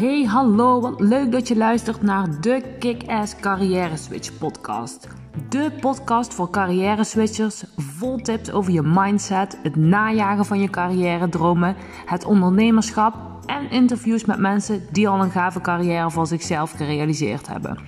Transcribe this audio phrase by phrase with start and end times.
[0.00, 5.08] Hey, hallo, wat leuk dat je luistert naar de Kick-Ass Carrière Switch podcast.
[5.48, 11.28] De podcast voor carrière switchers, vol tips over je mindset, het najagen van je carrière
[11.28, 11.76] dromen,
[12.06, 13.14] het ondernemerschap
[13.46, 17.78] en interviews met mensen die al een gave carrière voor zichzelf gerealiseerd hebben.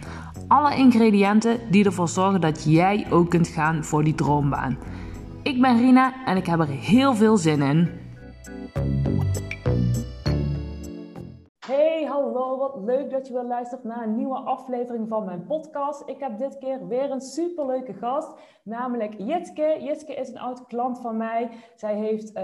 [0.48, 4.78] Alle ingrediënten die ervoor zorgen dat jij ook kunt gaan voor die droombaan.
[5.42, 7.88] Ik ben Rina en ik heb er heel veel zin in.
[11.66, 16.08] Hey, hallo, wat leuk dat je weer luistert naar een nieuwe aflevering van mijn podcast.
[16.08, 19.78] Ik heb dit keer weer een superleuke gast, namelijk Jitske.
[19.80, 21.50] Jitske is een oud klant van mij.
[21.74, 22.42] Zij, heeft, uh,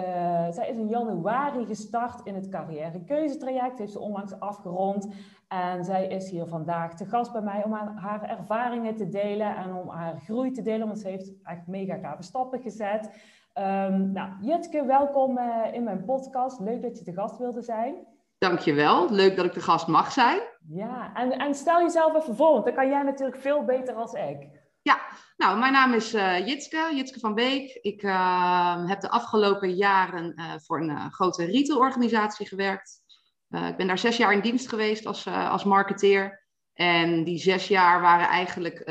[0.51, 5.09] zij is in januari gestart in het carrière-keuzetraject, heeft ze onlangs afgerond.
[5.49, 9.75] En zij is hier vandaag te gast bij mij om haar ervaringen te delen en
[9.75, 13.07] om haar groei te delen, want ze heeft echt mega gave stappen gezet.
[13.55, 16.61] Um, nou, Jitske, welkom uh, in mijn podcast.
[16.61, 17.95] Leuk dat je te gast wilde zijn.
[18.39, 19.11] Dankjewel.
[19.11, 20.41] Leuk dat ik de gast mag zijn.
[20.69, 24.13] Ja, en, en stel jezelf even voor, want dan kan jij natuurlijk veel beter als
[24.13, 24.57] ik.
[24.83, 25.01] Ja,
[25.37, 27.79] nou, mijn naam is uh, Jitske, Jitske van Beek.
[27.83, 33.01] Ik uh, heb de afgelopen jaren uh, voor een grote retailorganisatie gewerkt.
[33.49, 36.47] ik ben daar zes jaar in dienst geweest als, als marketeer.
[36.73, 38.83] En die zes jaar waren eigenlijk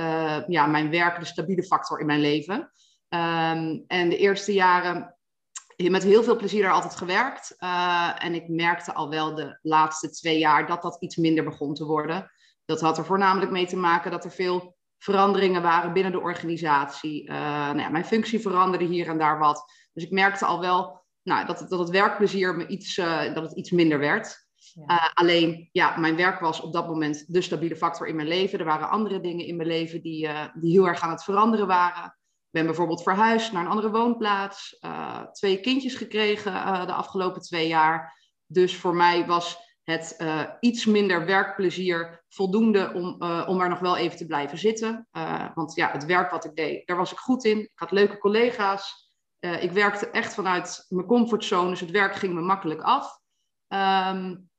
[0.47, 2.71] ja, mijn werk de stabiele factor in mijn leven.
[3.09, 5.16] Um, en de eerste jaren
[5.77, 7.55] met heel veel plezier daar altijd gewerkt.
[7.59, 11.73] Uh, en ik merkte al wel de laatste twee jaar dat dat iets minder begon
[11.73, 12.31] te worden.
[12.65, 17.29] Dat had er voornamelijk mee te maken dat er veel veranderingen waren binnen de organisatie.
[17.29, 19.71] Uh, nou ja, mijn functie veranderde hier en daar wat.
[19.93, 23.43] Dus ik merkte al wel nou, dat, het, dat het werkplezier me iets, uh, dat
[23.43, 24.45] het iets minder werd.
[24.87, 25.11] Ja.
[25.13, 28.59] alleen, ja, mijn werk was op dat moment de stabiele factor in mijn leven.
[28.59, 32.17] Er waren andere dingen in mijn leven die, die heel erg aan het veranderen waren
[32.49, 34.77] ben bijvoorbeeld verhuisd naar een andere woonplaats.
[34.81, 38.15] Uh, twee kindjes gekregen uh, de afgelopen twee jaar.
[38.45, 43.97] Dus voor mij was het uh, iets minder werkplezier voldoende om, om er nog wel
[43.97, 45.07] even te blijven zitten.
[45.53, 47.59] want ja, het werk wat ik deed, daar was ik goed in.
[47.59, 49.11] Ik had leuke collega's.
[49.39, 53.19] ik werkte echt vanuit mijn comfortzone, dus het werk ging me makkelijk af.
[53.67, 54.49] Um,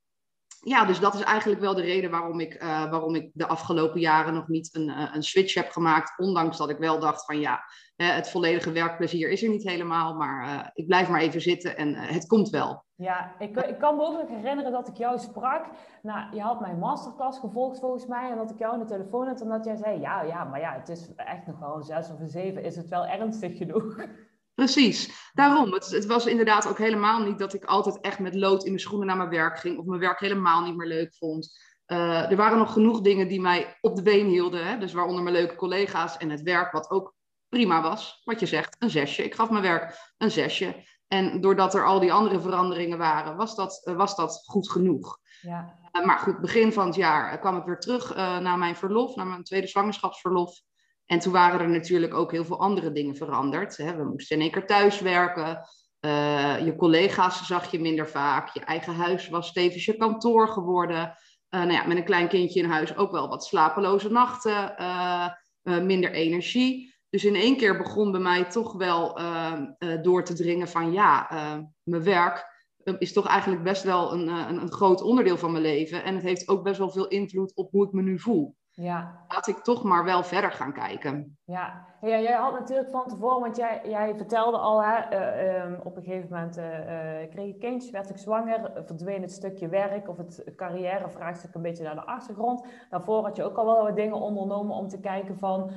[0.61, 4.35] ja, dus dat is eigenlijk wel de reden waarom ik, waarom ik de afgelopen jaren
[4.35, 6.19] nog niet een, een switch heb gemaakt.
[6.19, 7.63] Ondanks dat ik wel dacht van ja,
[7.97, 11.95] het volledige werkplezier is er niet helemaal, maar uh, ik blijf maar even zitten en
[11.95, 12.85] het komt wel.
[12.95, 15.67] Ja, ik, ik kan me ook nog herinneren dat ik jou sprak.
[16.03, 19.27] Nou, je had mijn masterclass gevolgd volgens mij en dat ik jou in de telefoon
[19.27, 21.83] had en dat jij zei, ja, ja, maar ja, het is echt nog wel een
[21.83, 23.97] zes of een zeven, is het wel ernstig genoeg?
[24.59, 25.73] Precies, daarom.
[25.73, 28.81] Het, het, was inderdaad ook helemaal niet dat ik altijd echt met lood in mijn
[28.81, 31.59] schoenen naar mijn werk ging of mijn werk helemaal niet meer leuk vond.
[31.87, 34.67] Uh, er waren nog genoeg dingen die mij op de been hielden.
[34.67, 34.79] Hè?
[34.79, 37.15] Dus waaronder mijn leuke collega's en het werk, wat ook
[37.49, 38.23] prima was.
[38.25, 39.25] Wat je zegt, een zesje.
[39.25, 40.85] Ik gaf mijn werk een zesje.
[41.09, 45.19] En doordat er al die andere veranderingen waren, was dat, uh, was dat goed genoeg.
[45.41, 45.79] Ja.
[45.93, 49.27] Uh, maar goed, begin van het jaar kwam ik weer terug naar mijn verlof, naar
[49.27, 50.61] mijn tweede zwangerschapsverlof.
[51.09, 53.77] En toen waren er natuurlijk ook heel veel andere dingen veranderd.
[53.77, 53.97] Hè.
[53.97, 55.61] We moesten in één keer thuis werken.
[56.65, 58.55] je collega's zag je minder vaak.
[58.55, 61.15] Je eigen huis was tevens je kantoor geworden.
[61.49, 64.75] nou ja, met een klein kindje in huis ook wel wat slapeloze nachten.
[65.63, 66.97] minder energie.
[67.11, 70.93] Dus in één keer begon bij mij toch wel uh, uh, door te dringen van
[70.93, 72.57] ja, uh, mijn werk
[72.99, 76.05] is toch eigenlijk best wel een, een, een, groot onderdeel van mijn leven.
[76.05, 78.57] En het heeft ook best wel veel invloed op hoe ik me nu voel.
[78.81, 79.25] Ja.
[79.29, 81.39] Laat ik toch maar wel verder gaan kijken.
[81.45, 85.97] Ja, ja jij had natuurlijk van tevoren, want jij, jij vertelde al, hè, um, op
[85.97, 86.55] een gegeven moment
[87.31, 91.85] kreeg ik kindjes, werd ik zwanger, verdween het stukje werk of het carrièrevraagstuk een beetje
[91.85, 92.67] naar de achtergrond.
[92.91, 95.71] Daarvoor had je ook al wel wat dingen ondernomen om te kijken van,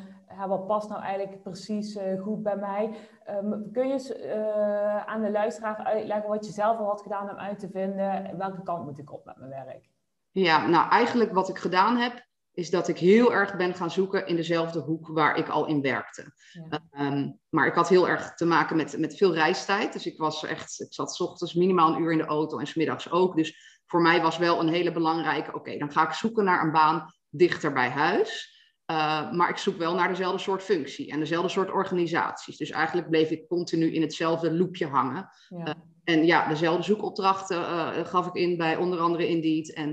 [0.47, 2.95] wat past nou eigenlijk precies goed bij mij?
[3.29, 7.37] Um, kun je uh, aan de luisteraar uitleggen wat je zelf al had gedaan om
[7.37, 8.37] uit te vinden?
[8.37, 9.89] Welke kant moet ik op met mijn werk?
[10.31, 12.29] Ja, nou eigenlijk wat ik gedaan heb,
[12.61, 15.81] is dat ik heel erg ben gaan zoeken in dezelfde hoek waar ik al in
[15.81, 16.33] werkte.
[16.69, 17.05] Ja.
[17.11, 19.93] Um, maar ik had heel erg te maken met, met veel reistijd.
[19.93, 22.67] Dus ik was echt, ik zat s ochtends minimaal een uur in de auto en
[22.67, 23.35] smiddags ook.
[23.35, 26.63] Dus voor mij was wel een hele belangrijke, oké, okay, dan ga ik zoeken naar
[26.63, 28.59] een baan dichter bij huis.
[28.91, 32.57] Uh, maar ik zoek wel naar dezelfde soort functie en dezelfde soort organisaties.
[32.57, 35.29] Dus eigenlijk bleef ik continu in hetzelfde loopje hangen.
[35.49, 35.67] Ja.
[35.67, 35.73] Uh,
[36.03, 39.73] en ja, dezelfde zoekopdrachten uh, gaf ik in bij onder andere Indeed.
[39.73, 39.89] En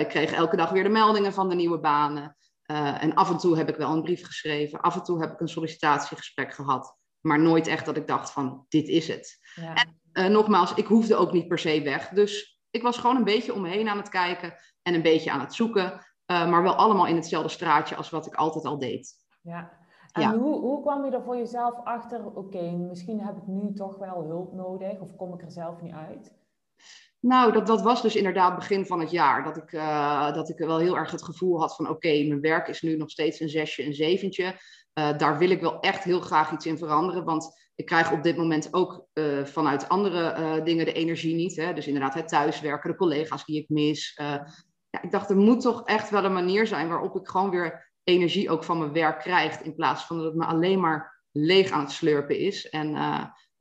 [0.00, 2.36] ik kreeg elke dag weer de meldingen van de nieuwe banen.
[2.66, 4.80] en af en toe heb ik wel een brief geschreven.
[4.80, 6.96] Af en toe heb ik een sollicitatiegesprek gehad.
[7.20, 9.38] Maar nooit echt dat ik dacht van, dit is het.
[9.54, 9.86] Ja.
[10.12, 12.08] En nogmaals, ik hoefde ook niet per se weg.
[12.08, 15.30] Dus ik was gewoon een beetje om me heen aan het kijken en een beetje
[15.30, 16.06] aan het zoeken.
[16.26, 19.14] Maar wel allemaal in hetzelfde straatje als wat ik altijd al deed.
[19.42, 19.81] Ja.
[20.12, 20.38] En ja.
[20.38, 23.98] Hoe, hoe kwam je er voor jezelf achter, oké, okay, misschien heb ik nu toch
[23.98, 26.32] wel hulp nodig of kom ik er zelf niet uit?
[27.20, 29.44] Nou, dat, dat was dus inderdaad begin van het jaar.
[29.44, 32.68] Dat ik, uh, dat ik wel heel erg het gevoel had van oké, mijn werk
[32.68, 34.44] is nu nog steeds een zesje, een zeventje.
[34.94, 37.24] Uh, daar wil ik wel echt heel graag iets in veranderen.
[37.24, 41.56] Want ik krijg op dit moment ook uh, vanuit andere dingen de energie niet.
[41.56, 41.72] Hè?
[41.72, 44.12] Dus inderdaad het thuiswerken, de collega's die ik mis.
[44.90, 47.91] ja, ik dacht, er moet toch echt wel een manier zijn waarop ik gewoon weer
[48.04, 49.60] energie ook van mijn werk krijg.
[49.60, 52.68] In plaats van dat het me alleen maar leeg aan het slurpen is.
[52.68, 52.94] En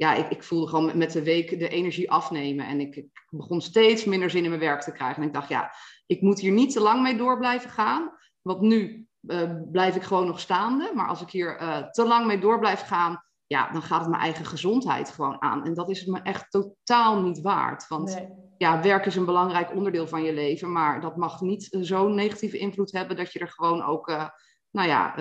[0.01, 2.65] ja, ik, ik voelde gewoon met de week de energie afnemen.
[2.65, 5.21] En ik, ik, begon steeds minder zin in mijn werk te krijgen.
[5.21, 5.71] En ik dacht, ja,
[6.05, 8.11] ik moet hier niet te lang mee door blijven gaan.
[8.41, 10.91] Want nu uh, blijf ik gewoon nog staande.
[10.95, 14.09] Maar als ik hier uh, te lang mee door blijf gaan, ja, dan gaat het
[14.09, 15.65] mijn eigen gezondheid gewoon aan.
[15.65, 17.87] En dat is het me echt totaal niet waard.
[17.87, 18.27] Want.
[18.61, 20.71] Ja, werk is een belangrijk onderdeel van je leven.
[20.71, 24.27] Maar dat mag niet zo'n negatieve invloed hebben dat je er gewoon ook, uh,
[24.71, 25.15] nou ja,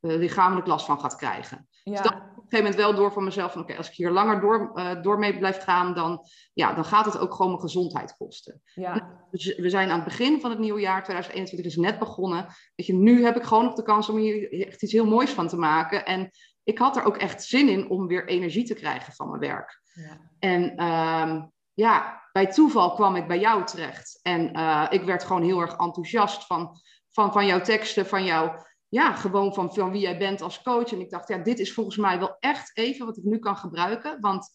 [0.00, 1.68] lichamelijk last van gaat krijgen.
[1.82, 1.92] Ja.
[1.92, 4.10] Dus dat op een gegeven moment wel door voor mezelf van oké, als ik hier
[4.10, 6.20] langer door, uh, door mee blijf gaan, dan,
[6.52, 8.62] ja, dan gaat het ook gewoon mijn gezondheid kosten.
[8.74, 9.24] Ja.
[9.30, 12.46] Dus we zijn aan het begin van het nieuwe jaar, 2021 is net begonnen.
[12.74, 15.30] Weet je, nu heb ik gewoon nog de kans om hier echt iets heel moois
[15.30, 16.06] van te maken.
[16.06, 16.30] En
[16.62, 19.80] ik had er ook echt zin in om weer energie te krijgen van mijn werk.
[19.92, 20.30] Ja.
[20.38, 24.18] En um, ja, bij toeval kwam ik bij jou terecht.
[24.22, 26.80] En uh, ik werd gewoon heel erg enthousiast van,
[27.10, 30.92] van, van jouw teksten, van jouw ja, gewoon van, van wie jij bent als coach.
[30.92, 33.56] En ik dacht, ja, dit is volgens mij wel echt even wat ik nu kan
[33.56, 34.20] gebruiken.
[34.20, 34.48] Want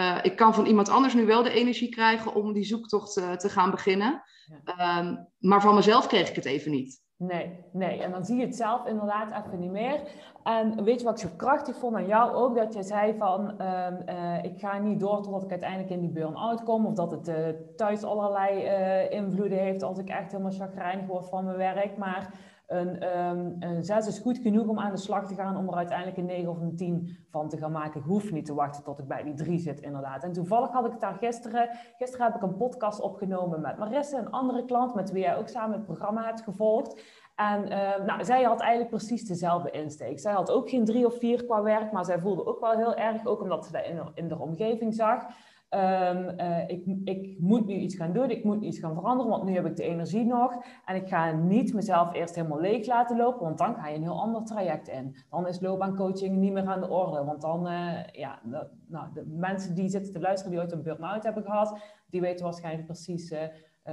[0.00, 3.32] uh, ik kan van iemand anders nu wel de energie krijgen om die zoektocht uh,
[3.32, 4.22] te gaan beginnen.
[4.64, 4.98] Ja.
[4.98, 7.00] Um, maar van mezelf kreeg ik het even niet.
[7.22, 8.02] Nee, nee.
[8.02, 10.00] En dan zie je het zelf inderdaad even niet meer.
[10.42, 12.56] En weet je wat ik zo krachtig vond aan jou ook?
[12.56, 16.08] Dat je zei van, um, uh, ik ga niet door totdat ik uiteindelijk in die
[16.08, 16.86] burn-out kom.
[16.86, 17.36] Of dat het uh,
[17.76, 21.96] thuis allerlei uh, invloeden heeft als ik echt helemaal chagrijnig word van mijn werk.
[21.96, 22.34] Maar
[22.70, 25.74] een, um, een 6 is goed genoeg om aan de slag te gaan om er
[25.74, 28.00] uiteindelijk een 9 of een 10 van te gaan maken.
[28.00, 30.24] Ik hoef niet te wachten tot ik bij die 3 zit, inderdaad.
[30.24, 31.68] En toevallig had ik het daar gisteren.
[31.98, 35.48] Gisteren heb ik een podcast opgenomen met Marisse, een andere klant met wie jij ook
[35.48, 37.02] samen het programma hebt gevolgd.
[37.36, 40.20] En uh, nou, zij had eigenlijk precies dezelfde insteek.
[40.20, 42.94] Zij had ook geen drie of vier qua werk, maar zij voelde ook wel heel
[42.94, 45.26] erg, ook omdat ze dat in de omgeving zag.
[45.74, 49.44] Um, uh, ik, ik, moet nu iets gaan doen, ik moet iets gaan veranderen, want
[49.44, 50.64] nu heb ik de energie nog.
[50.84, 54.02] En ik ga niet mezelf eerst helemaal leeg laten lopen, want dan ga je een
[54.02, 55.16] heel ander traject in.
[55.28, 59.24] Dan is loopbaancoaching niet meer aan de orde, want dan, uh, ja, de, nou, de
[59.26, 63.32] mensen die zitten te luisteren die ooit een burn-out hebben gehad, die weten waarschijnlijk precies
[63.32, 63.38] uh,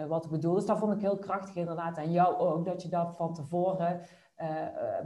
[0.08, 0.54] wat ik bedoel.
[0.54, 4.02] Dus dat vond ik heel krachtig inderdaad aan jou ook, dat je dat van tevoren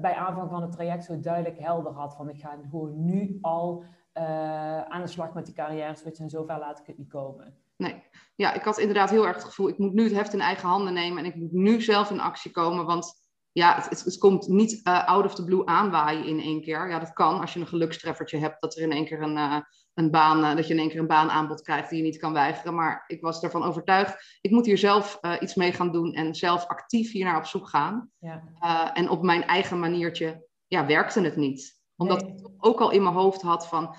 [0.02, 2.16] bij aanvang van het traject zo duidelijk helder had.
[2.16, 3.84] Van ik ga gewoon nu al
[4.14, 7.56] uh, aan de slag met die carrière switch en zover laat ik het niet komen.
[7.78, 8.04] Nee,
[8.36, 10.68] ja, ik had inderdaad heel erg het gevoel, ik moet nu het heft in eigen
[10.70, 13.20] handen nemen en ik moet nu zelf in actie komen, want
[13.52, 16.90] ja, het, het, komt niet uh, out of the blue aanwaaien in één keer.
[16.90, 19.60] Ja, dat kan als je een gelukstreffertje hebt, dat er in één keer een, uh,
[19.94, 22.76] een baan, dat je in één keer een baanaanbod krijgt die je niet kan weigeren.
[22.76, 26.66] Maar ik was ervan overtuigd, ik moet hier zelf iets mee gaan doen en zelf
[26.66, 28.12] actief hier naar op zoek gaan.
[28.20, 28.94] Ja.
[28.94, 32.36] en op mijn eigen maniertje, ja, werkte het niet omdat nee.
[32.36, 33.96] ik ook al in mijn hoofd had van,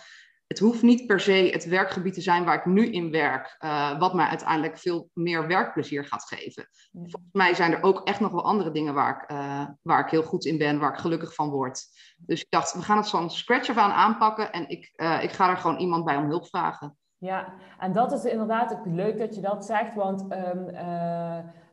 [0.46, 3.99] het hoeft niet per se het werkgebied te zijn waar ik nu in werk, uh,
[3.99, 6.69] wat mij uiteindelijk veel meer werkplezier gaat geven.
[6.93, 10.10] Volgens mij zijn er ook echt nog wel andere dingen waar ik, uh, waar ik
[10.10, 11.84] heel goed in ben, waar ik gelukkig van word.
[12.16, 15.31] Dus ik dacht, we gaan het van scratch af aan aanpakken en ik, uh, ik
[15.31, 16.96] ga er gewoon iemand bij om hulp vragen.
[17.19, 20.68] Ja, en dat is inderdaad ook leuk dat je dat zegt, want um,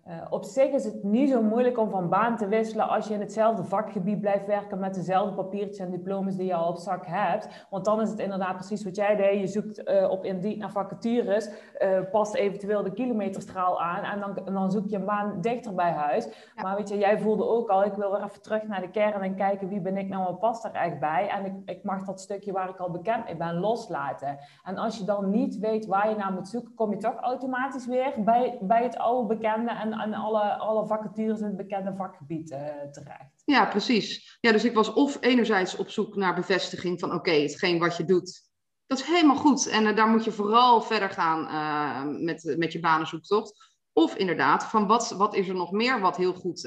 [0.09, 3.13] uh, op zich is het niet zo moeilijk om van baan te wisselen als je
[3.13, 7.05] in hetzelfde vakgebied blijft werken met dezelfde papiertjes en diplomas die je al op zak
[7.05, 7.67] hebt.
[7.69, 9.39] Want dan is het inderdaad precies wat jij deed.
[9.39, 11.49] Je zoekt uh, op Indeed naar vacatures,
[11.79, 15.73] uh, past eventueel de kilometerstraal aan en dan, en dan zoek je een baan dichter
[15.73, 16.25] bij huis.
[16.55, 16.63] Ja.
[16.63, 19.21] Maar weet je, jij voelde ook al, ik wil weer even terug naar de kern
[19.21, 21.27] en kijken wie ben ik nou, wat past er echt bij.
[21.27, 24.37] En ik, ik mag dat stukje waar ik al bekend mee ben loslaten.
[24.63, 27.85] En als je dan niet weet waar je naar moet zoeken, kom je toch automatisch
[27.85, 32.51] weer bij, bij het oude bekende en aan alle, alle vacatures in het bekende vakgebied
[32.51, 32.57] uh,
[32.91, 33.41] terecht.
[33.45, 34.37] Ja, precies.
[34.41, 37.97] Ja, dus ik was of enerzijds op zoek naar bevestiging van oké, okay, hetgeen wat
[37.97, 38.49] je doet,
[38.87, 39.67] dat is helemaal goed.
[39.67, 43.77] En uh, daar moet je vooral verder gaan uh, met, met je banenzoektocht.
[43.93, 46.61] Of inderdaad, van wat, wat is er nog meer wat heel goed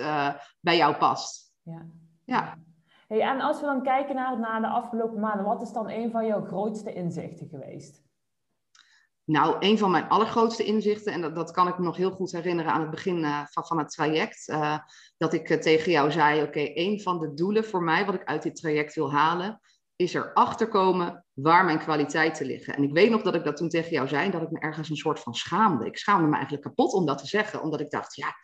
[0.61, 1.53] bij jou past.
[1.62, 1.87] Ja.
[2.25, 2.59] ja.
[3.09, 6.11] Hey, en als we dan kijken naar, naar de afgelopen maanden, wat is dan een
[6.11, 8.03] van jouw grootste inzichten geweest?
[9.33, 12.33] Nou, een van mijn allergrootste inzichten, en dat, dat kan ik me nog heel goed
[12.33, 14.79] herinneren aan het begin uh, van, van het traject, uh,
[15.17, 18.15] dat ik uh, tegen jou zei, oké, okay, een van de doelen voor mij, wat
[18.15, 19.61] ik uit dit traject wil halen,
[19.97, 22.75] is erachter komen waar mijn kwaliteiten liggen.
[22.75, 24.91] En ik weet nog dat ik dat toen tegen jou zei, dat ik me ergens
[24.91, 25.87] een soort van schaamde.
[25.87, 28.35] Ik schaamde me eigenlijk kapot om dat te zeggen, omdat ik dacht, ja,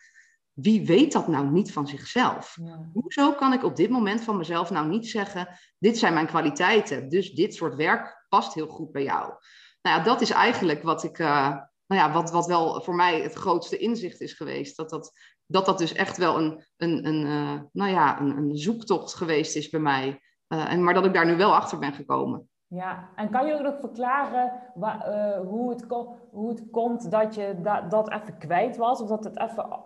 [0.53, 2.57] wie weet dat nou niet van zichzelf?
[2.61, 2.89] Ja.
[2.93, 7.09] Hoezo kan ik op dit moment van mezelf nou niet zeggen, dit zijn mijn kwaliteiten,
[7.09, 9.33] dus dit soort werk past heel goed bij jou?
[9.81, 11.49] Nou ja, dat is eigenlijk wat ik, uh,
[11.85, 14.77] nou ja, wat, wat wel voor mij het grootste inzicht is geweest.
[14.77, 15.11] Dat dat,
[15.45, 19.55] dat, dat dus echt wel een, een, een, uh, nou ja, een, een zoektocht geweest
[19.55, 20.21] is bij mij.
[20.47, 22.49] Uh, en, maar dat ik daar nu wel achter ben gekomen.
[22.67, 25.85] Ja, en kan je ook nog verklaren waar, hoe, het
[26.31, 29.01] hoe het komt dat je da dat even kwijt was?
[29.01, 29.79] Of dat het even,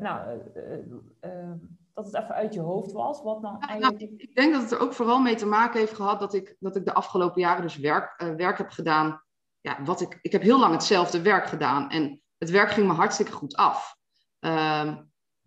[0.00, 0.40] nou,
[1.96, 3.22] dat het even uit je hoofd was?
[3.22, 4.00] Wat nou eigenlijk...
[4.00, 6.56] Nou, ik denk dat het er ook vooral mee te maken heeft gehad dat ik,
[6.58, 9.24] dat ik de afgelopen jaren dus werk, werk heb gedaan
[9.66, 12.92] ja, wat ik, ik heb heel lang hetzelfde werk gedaan en het werk ging me
[12.92, 13.96] hartstikke goed af.
[14.40, 14.96] Uh,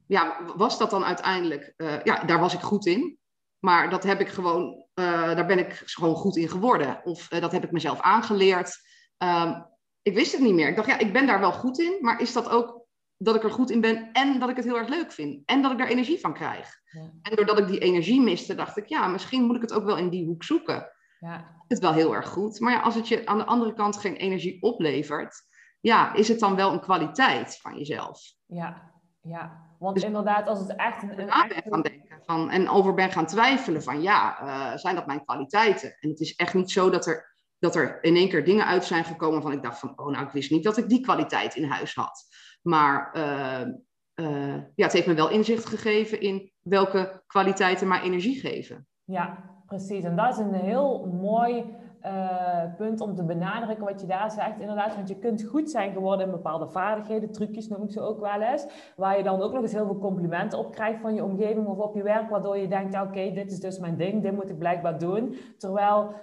[0.07, 3.17] ja, was dat dan uiteindelijk, uh, ja, daar was ik goed in.
[3.59, 7.01] Maar dat heb ik gewoon, uh, daar ben ik gewoon goed in geworden.
[7.03, 8.81] Of uh, dat heb ik mezelf aangeleerd.
[9.17, 9.65] Um,
[10.01, 10.67] ik wist het niet meer.
[10.67, 11.97] Ik dacht, ja, ik ben daar wel goed in.
[12.01, 12.78] Maar is dat ook
[13.21, 15.41] dat ik er goed in ben en dat ik het heel erg leuk vind?
[15.45, 16.79] En dat ik daar energie van krijg?
[16.83, 17.11] Ja.
[17.21, 19.97] En doordat ik die energie miste, dacht ik, ja, misschien moet ik het ook wel
[19.97, 20.91] in die hoek zoeken.
[21.19, 21.63] Ja.
[21.67, 22.59] Het wel heel erg goed.
[22.59, 25.41] Maar ja, als het je aan de andere kant geen energie oplevert,
[25.79, 28.21] ja, is het dan wel een kwaliteit van jezelf?
[28.45, 29.67] Ja, ja.
[29.79, 31.19] Want dus, inderdaad, als het echt een.
[31.19, 31.67] een echt...
[31.69, 35.95] gaan denken van, en over ben gaan twijfelen van ja, uh, zijn dat mijn kwaliteiten?
[35.99, 38.85] En het is echt niet zo dat er, dat er in één keer dingen uit
[38.85, 41.55] zijn gekomen van ik dacht van, oh nou, ik wist niet dat ik die kwaliteit
[41.55, 42.27] in huis had.
[42.61, 43.67] Maar uh,
[44.15, 48.87] uh, ja, het heeft me wel inzicht gegeven in welke kwaliteiten mij energie geven.
[49.03, 51.65] Ja, Precies, en dat is een heel mooi
[52.05, 54.59] uh, punt om te benadrukken wat je daar zegt.
[54.59, 58.19] Inderdaad, want je kunt goed zijn geworden in bepaalde vaardigheden, trucjes noem ik ze ook
[58.19, 58.93] wel eens.
[58.95, 61.77] Waar je dan ook nog eens heel veel complimenten op krijgt van je omgeving of
[61.77, 62.29] op je werk.
[62.29, 65.35] Waardoor je denkt, oké, dit is dus mijn ding, dit moet ik blijkbaar doen.
[65.57, 66.13] Terwijl,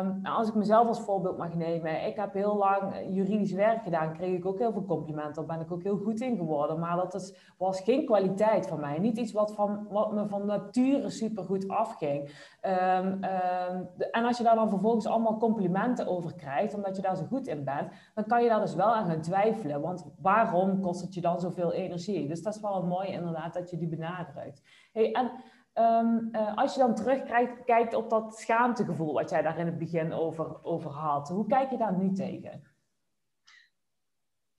[0.00, 2.06] um, als ik mezelf als voorbeeld mag nemen.
[2.06, 5.46] Ik heb heel lang juridisch werk gedaan, kreeg ik ook heel veel complimenten.
[5.46, 6.78] Daar ben ik ook heel goed in geworden.
[6.78, 8.98] Maar dat was geen kwaliteit van mij.
[8.98, 12.30] Niet iets wat, van, wat me van nature supergoed afging.
[12.62, 17.16] Um, um, en als je daar dan vervolgens allemaal complimenten over krijgt, omdat je daar
[17.16, 19.80] zo goed in bent, dan kan je daar dus wel aan gaan twijfelen.
[19.80, 22.28] Want waarom kost het je dan zoveel energie?
[22.28, 24.62] Dus dat is wel mooi inderdaad dat je die benadrukt.
[24.92, 25.30] Hey, en
[25.74, 30.12] um, uh, als je dan terugkijkt op dat schaamtegevoel wat jij daar in het begin
[30.12, 32.74] over, over had, hoe kijk je daar nu tegen?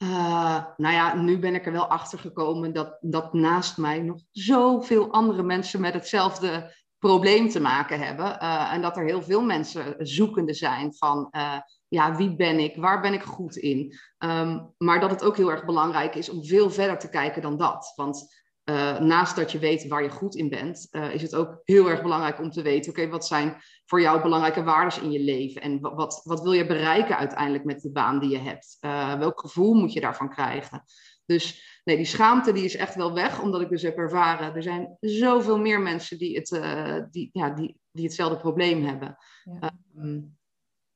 [0.03, 4.17] Uh, nou ja, nu ben ik er wel achter gekomen dat, dat naast mij nog
[4.31, 6.75] zoveel andere mensen met hetzelfde
[7.07, 8.25] probleem te maken hebben.
[8.25, 12.75] Uh, en dat er heel veel mensen zoekende zijn van uh, ja, wie ben ik,
[12.75, 13.93] waar ben ik goed in.
[14.19, 17.57] Um, maar dat het ook heel erg belangrijk is om veel verder te kijken dan
[17.57, 17.93] dat.
[17.95, 18.35] Want
[18.69, 22.01] uh, naast dat je weet waar je goed in bent, is het ook heel erg
[22.01, 25.61] belangrijk om te weten, oké, wat zijn voor jou belangrijke waarden in je leven?
[25.61, 28.77] En wat, wat, wat, wil je bereiken uiteindelijk met de baan die je hebt?
[29.19, 30.83] welk gevoel moet je daarvan krijgen?
[31.25, 34.63] Dus nee, die schaamte die is echt wel weg, omdat ik dus heb ervaren, er
[34.63, 39.17] zijn zoveel meer mensen die, het, uh, die, ja, die, die hetzelfde probleem hebben.
[39.43, 39.77] Ja.
[39.97, 40.37] Um,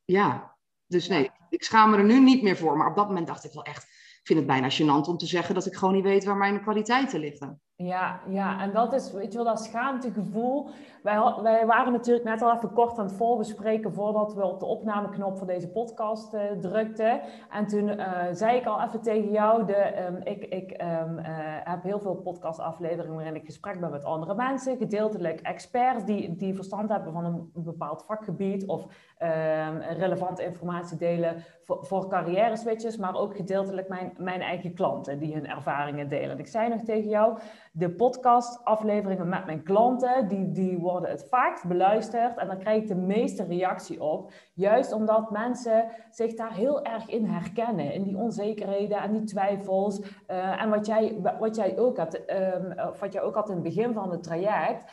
[0.06, 0.58] ja,
[0.88, 3.44] dus nee, ik schaam me er nu niet meer voor, maar op dat moment dacht
[3.44, 6.04] ik wel echt, ik vind het bijna gênant om te zeggen dat ik gewoon niet
[6.04, 7.62] weet waar mijn kwaliteiten liggen.
[7.75, 10.70] Ja, ja, en dat is, weet je wel, dat schaamtegevoel.
[11.04, 14.66] Wij, wij waren natuurlijk net al even kort aan het voorbespreken voordat we op de
[14.66, 17.22] opnameknop voor deze podcast uh, drukten.
[17.50, 21.25] En toen uh, zei ik al even tegen jou, de, um, ik, ik um, uh,
[21.63, 26.56] heb heel veel podcastafleveringen waarin ik gesprek ben met andere mensen, gedeeltelijk experts die, die
[26.56, 32.98] verstand hebben van een bepaald vakgebied of um, relevante informatie delen voor, voor carrière switches,
[32.98, 36.40] maar ook gedeeltelijk mijn, mijn eigen klanten die hun ervaringen delen.
[36.40, 37.40] ik zei nog tegen jou,
[37.74, 42.88] de podcastafleveringen met mijn klanten, die, die worden het vaakst beluisterd en dan krijg ik
[42.88, 44.32] de meeste reactie op.
[44.54, 50.00] Juist omdat mensen zich daar heel erg in herkennen, in die onzekerheden en die twijfels.
[50.00, 53.63] Uh, en wat jij, wat jij ook hebt, um, wat jij ook had in het
[53.63, 54.92] begin van het traject.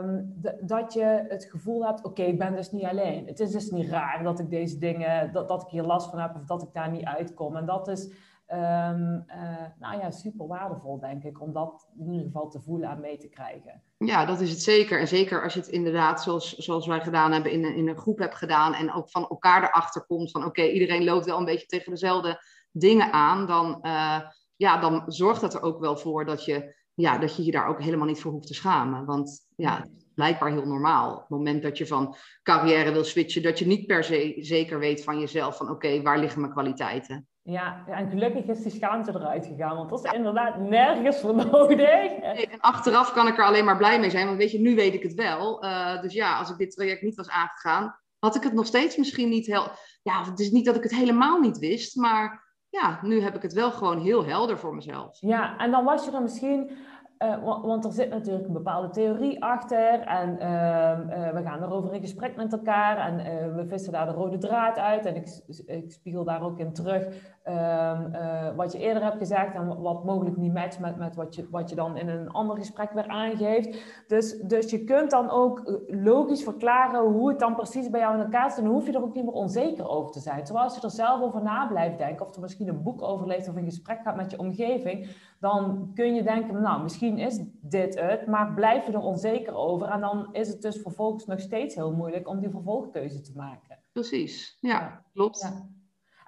[0.00, 3.26] Um, dat je het gevoel hebt, oké, ik ben dus niet alleen.
[3.26, 6.18] Het is dus niet raar dat ik deze dingen, dat, dat ik hier last van
[6.18, 7.56] heb of dat ik daar niet uitkom.
[7.56, 12.26] En dat is Um, uh, nou ja, super waardevol, denk ik, om dat in ieder
[12.26, 13.82] geval te voelen en mee te krijgen.
[13.98, 15.00] Ja, dat is het zeker.
[15.00, 17.96] En zeker als je het inderdaad, zoals, zoals wij gedaan hebben, in een, in een
[17.96, 21.44] groep hebt gedaan en ook van elkaar erachter komt van oké, iedereen loopt wel een
[21.44, 24.20] beetje tegen dezelfde dingen aan, dan, uh,
[24.56, 27.68] ja, dan zorgt dat er ook wel voor dat je, ja, dat je je daar
[27.68, 29.04] ook helemaal niet voor hoeft te schamen.
[29.04, 31.12] Want ja, blijkbaar heel normaal.
[31.12, 34.78] Op het moment dat je van carrière wil switchen, dat je niet per se zeker
[34.78, 37.26] weet van jezelf van oké, okay, waar liggen mijn kwaliteiten?
[37.42, 42.12] Ja, en gelukkig is die schaamte eruit gegaan, want dat is inderdaad nergens voor nodig.
[42.12, 44.94] En achteraf kan ik er alleen maar blij mee zijn, want weet je, nu weet
[44.94, 45.64] ik het wel.
[45.64, 48.96] Uh, dus ja, als ik dit traject niet was aangegaan, had ik het nog steeds
[48.96, 49.70] misschien niet heel...
[50.02, 53.42] Ja, het is niet dat ik het helemaal niet wist, maar ja, nu heb ik
[53.42, 55.18] het wel gewoon heel helder voor mezelf.
[55.20, 56.70] Ja, en dan was je er misschien
[57.18, 62.00] want, want, er zit natuurlijk een bepaalde theorie achter en ehm, we gaan erover in
[62.00, 63.16] gesprek met elkaar en
[63.54, 67.06] we vissen daar de rode draad uit en ik, ik spiegel daar ook in terug
[67.42, 71.48] ehm, wat je eerder hebt gezegd en wat mogelijk niet matcht met, met wat, je,
[71.50, 73.82] wat je dan in een ander gesprek weer aangeeft.
[74.06, 78.22] Dus, dus je kunt dan ook logisch verklaren hoe het dan precies bij jou in
[78.22, 80.44] elkaar zit en hoef je er ook niet meer onzeker over te zijn.
[80.44, 83.26] Terwijl als je er zelf over na blijft denken of er misschien een boek over
[83.26, 85.08] leest of een gesprek gaat met je omgeving,
[85.40, 89.88] dan kun je denken, nou, misschien is dit het, maar blijf je er onzeker over.
[89.88, 93.78] En dan is het dus vervolgens nog steeds heel moeilijk om die vervolgkeuze te maken.
[93.92, 95.40] Precies, ja, klopt.
[95.40, 95.68] Ja.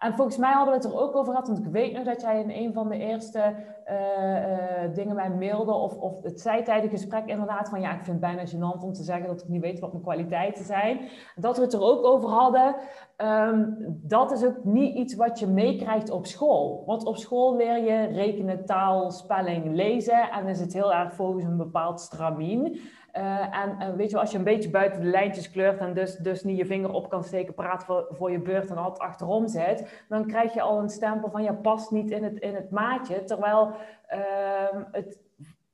[0.00, 2.20] En volgens mij hadden we het er ook over gehad, want ik weet nog dat
[2.20, 3.54] jij in een van de eerste
[3.90, 8.04] uh, uh, dingen mij mailde, of, of het zei tijdens gesprek inderdaad van ja, ik
[8.04, 11.00] vind het bijna gênant om te zeggen dat ik niet weet wat mijn kwaliteiten zijn.
[11.36, 12.74] Dat we het er ook over hadden,
[13.16, 16.82] um, dat is ook niet iets wat je meekrijgt op school.
[16.86, 21.44] Want op school leer je rekenen, taal, spelling, lezen en is het heel erg volgens
[21.44, 22.80] een bepaald stramien.
[23.16, 26.44] Uh, en weet je als je een beetje buiten de lijntjes kleurt en dus, dus
[26.44, 30.04] niet je vinger op kan steken, praat voor, voor je beurt en altijd achterom zet,
[30.08, 33.24] dan krijg je al een stempel van je past niet in het, in het maatje.
[33.24, 33.72] Terwijl
[34.14, 35.20] uh, het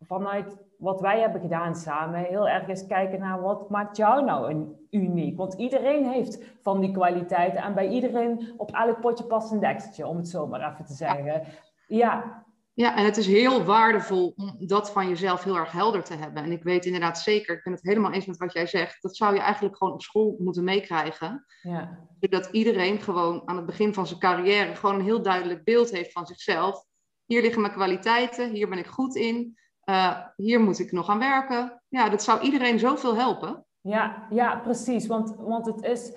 [0.00, 4.50] vanuit wat wij hebben gedaan samen heel erg is kijken naar wat maakt jou nou
[4.50, 5.36] een uniek.
[5.36, 10.06] Want iedereen heeft van die kwaliteiten en bij iedereen op elk potje past een dekseltje,
[10.06, 11.42] om het zo maar even te zeggen.
[11.86, 12.44] Ja,
[12.76, 16.42] en het is heel waardevol om dat van jezelf heel erg helder te hebben.
[16.42, 19.16] En ik weet inderdaad zeker, ik ben het helemaal eens met wat jij zegt, dat
[19.16, 21.44] zou je eigenlijk gewoon op school moeten meekrijgen.
[21.62, 22.08] Ja.
[22.20, 26.12] Zodat iedereen gewoon aan het begin van zijn carrière gewoon een heel duidelijk beeld heeft
[26.12, 26.84] van zichzelf.
[27.24, 31.18] Hier liggen mijn kwaliteiten, hier ben ik goed in, uh, hier moet ik nog aan
[31.18, 31.82] werken.
[31.88, 33.66] Ja, dat zou iedereen zoveel helpen.
[33.80, 35.06] Ja, ja precies.
[35.06, 36.12] Want, want het is.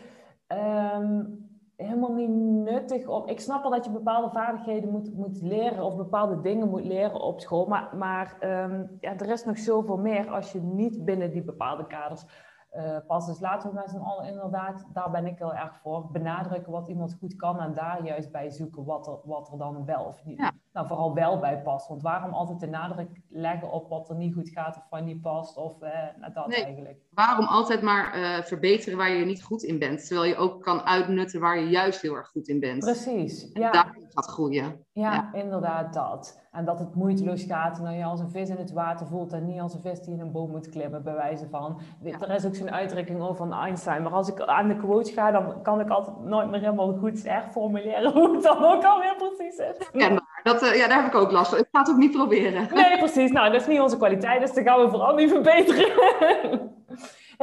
[0.48, 1.49] Um
[1.86, 2.30] helemaal niet
[2.72, 3.28] nuttig om.
[3.28, 7.22] Ik snap wel dat je bepaalde vaardigheden moet, moet leren of bepaalde dingen moet leren
[7.22, 7.66] op school.
[7.66, 11.88] Maar, maar um, ja, er is nog zoveel meer als je niet binnen die bepaalde
[11.88, 12.26] kaders
[12.74, 13.28] uh, past.
[13.28, 16.88] Dus laten we met z'n allen inderdaad, daar ben ik heel erg voor, benadrukken wat
[16.88, 20.26] iemand goed kan en daar juist bij zoeken wat er, wat er dan wel of
[20.26, 20.52] niet.
[20.80, 21.88] Nou, vooral wel bij past.
[21.88, 25.22] Want waarom altijd de nadruk leggen op wat er niet goed gaat of wat niet
[25.22, 25.58] past?
[25.58, 25.90] Of uh,
[26.34, 27.00] dat nee, eigenlijk.
[27.10, 30.08] Waarom altijd maar uh, verbeteren waar je niet goed in bent?
[30.08, 32.80] Terwijl je ook kan uitnutten waar je juist heel erg goed in bent.
[32.80, 33.50] Precies.
[33.54, 33.72] Ja.
[33.72, 34.86] daar gaat groeien.
[34.92, 36.48] Ja, ja, inderdaad dat.
[36.52, 39.34] En dat het moeiteloos gaat en dat je als een vis in het water voelt
[39.34, 41.82] en niet als een vis die in een boom moet klimmen, bij wijze van.
[42.04, 44.04] Er is ook zo'n uitdrukking over van Einstein.
[44.04, 47.26] Maar als ik aan de quote ga, dan kan ik altijd nooit meer helemaal goed
[47.26, 49.90] erg formuleren hoe het dan ook alweer precies is.
[49.92, 50.10] Ja,
[50.54, 51.60] dat, uh, ja, daar heb ik ook last van.
[51.60, 52.68] Ik ga het ook niet proberen.
[52.74, 53.32] Nee, precies.
[53.32, 55.92] Nou, dat is niet onze kwaliteit, dus dan gaan we vooral niet verbeteren.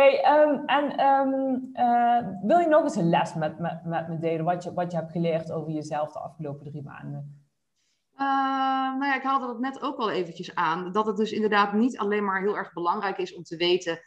[0.01, 4.19] hey, um, en um, uh, wil je nog eens een les met, met, met me
[4.19, 7.45] delen, wat je, wat je hebt geleerd over jezelf de afgelopen drie maanden?
[8.15, 10.93] Uh, nou ja, ik haalde dat net ook al eventjes aan.
[10.93, 13.99] Dat het dus inderdaad niet alleen maar heel erg belangrijk is om te weten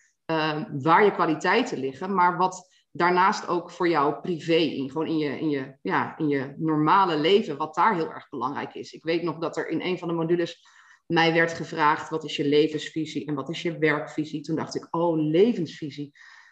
[0.81, 5.39] waar je kwaliteiten liggen, maar wat daarnaast ook voor jou privé, in, gewoon in je,
[5.39, 8.91] in, je, ja, in je normale leven, wat daar heel erg belangrijk is.
[8.91, 10.67] Ik weet nog dat er in een van de modules
[11.05, 14.41] mij werd gevraagd, wat is je levensvisie en wat is je werkvisie?
[14.41, 16.11] Toen dacht ik, oh, levensvisie.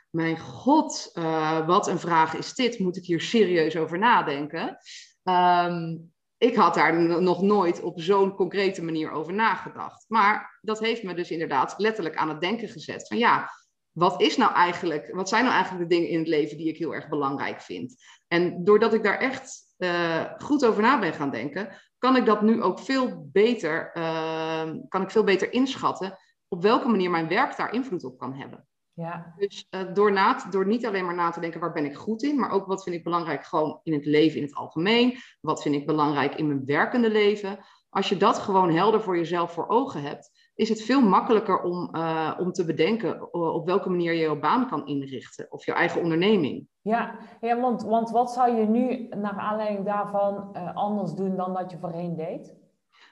[0.09, 2.79] Mijn god, uh, wat een vraag is dit?
[2.79, 4.77] Moet ik hier serieus over nadenken?
[5.23, 10.05] Um, ik had daar nog nooit op zo'n concrete manier over nagedacht.
[10.07, 13.07] Maar dat heeft me dus inderdaad letterlijk aan het denken gezet.
[13.07, 13.49] Van ja,
[13.97, 16.77] wat is nou eigenlijk, wat zijn nou eigenlijk de dingen in het leven die ik
[16.77, 17.95] heel erg belangrijk vind?
[18.27, 22.41] En doordat ik daar echt uh, goed over na ben gaan denken, kan ik dat
[22.41, 27.57] nu ook veel beter, uh, kan ik veel beter inschatten op welke manier mijn werk
[27.57, 28.67] daar invloed op kan hebben.
[28.93, 29.33] Ja.
[29.37, 32.23] Dus uh, door, na, door niet alleen maar na te denken waar ben ik goed
[32.23, 35.61] in, maar ook wat vind ik belangrijk gewoon in het leven in het algemeen, wat
[35.61, 37.59] vind ik belangrijk in mijn werkende leven.
[37.89, 41.89] Als je dat gewoon helder voor jezelf voor ogen hebt, is het veel makkelijker om,
[41.95, 46.01] uh, om te bedenken op welke manier je je baan kan inrichten of je eigen
[46.01, 46.67] onderneming.
[46.81, 51.53] Ja, ja want, want wat zou je nu naar aanleiding daarvan uh, anders doen dan
[51.53, 52.55] dat je voorheen deed?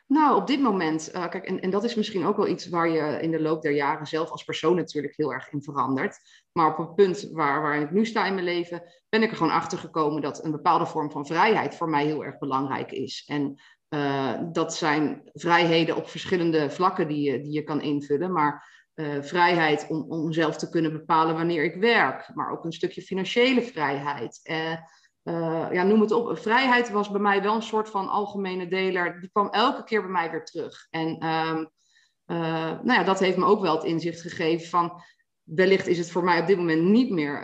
[0.08, 2.90] Nou, op dit moment, uh, kijk, en, en dat is misschien ook wel iets waar
[2.90, 6.20] je in de loop der jaren zelf als persoon natuurlijk heel erg in verandert.
[6.52, 9.38] Maar op een punt waar, waar ik nu sta in mijn leven, ben ik er
[9.38, 13.24] gewoon achter gekomen dat een bepaalde vorm van vrijheid voor mij heel erg belangrijk is.
[13.28, 13.62] En
[13.96, 18.32] uh, dat zijn vrijheden op verschillende vlakken die je, die je kan invullen.
[18.32, 22.32] Maar uh, vrijheid om, om zelf te kunnen bepalen wanneer ik werk.
[22.34, 24.40] Maar ook een stukje financiële vrijheid.
[24.44, 26.40] Uh, ja, noem het op.
[26.40, 29.20] Vrijheid was bij mij wel een soort van algemene deler.
[29.20, 30.88] Die kwam elke keer bij mij weer terug.
[30.90, 31.66] En ehm,
[32.84, 35.02] nou ja, dat heeft me ook wel het inzicht gegeven van
[35.44, 37.44] wellicht is het voor mij op dit moment niet meer,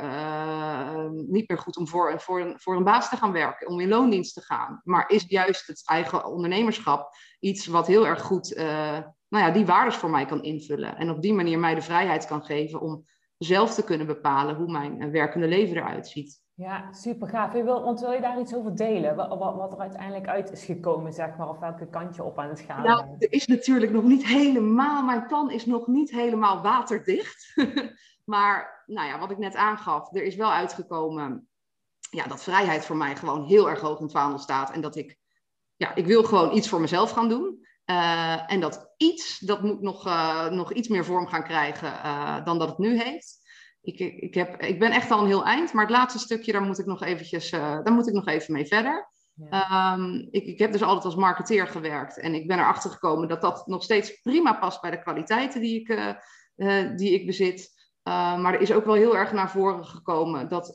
[1.10, 3.88] niet meer goed om voor, voor, een, voor een baas te gaan werken, om in
[3.88, 4.82] loondienst te gaan.
[4.84, 9.00] Maar is juist het eigen ondernemerschap iets wat heel erg goed uh,
[9.32, 10.98] nou ja, die waardes voor mij kan invullen.
[10.98, 13.06] En op die manier mij de vrijheid kan geven om
[13.38, 16.42] zelf te kunnen bepalen hoe mijn werkende leven eruit ziet.
[16.54, 17.52] Ja, super gaaf.
[17.52, 19.16] Wil, want wil je daar iets over delen?
[19.16, 22.40] Wat, wat, wat, er uiteindelijk uit is gekomen, zeg maar, of welke kant je op
[22.40, 26.12] aan het gaan Nou, er is natuurlijk nog niet helemaal, mijn plan is nog niet
[26.12, 27.54] helemaal waterdicht.
[28.32, 31.50] maar, nou ja, wat ik net aangaf, er is wel uitgekomen
[32.12, 34.72] ja, dat vrijheid voor mij gewoon heel erg hoog in het vaandel staat.
[34.72, 35.18] En dat ik,
[35.76, 37.68] ja, ik wil gewoon iets voor mezelf gaan doen.
[37.86, 42.46] Uh, en dat iets, dat moet nog, uh, nog iets meer vorm gaan krijgen uh,
[42.46, 43.40] dan dat het nu heeft
[43.82, 46.62] ik, ik, heb, ik ben echt al een heel eind, maar het laatste stukje, daar
[46.62, 49.10] moet ik nog eventjes, daar moet ik nog even mee verder.
[49.94, 53.42] Um, ik, ik heb dus altijd als marketeer gewerkt en ik ben erachter gekomen dat
[53.42, 56.18] dat nog steeds prima past bij de kwaliteiten die ik,
[56.98, 57.81] die ik bezit.
[58.04, 60.72] Maar er is ook wel heel erg naar voren gekomen dat,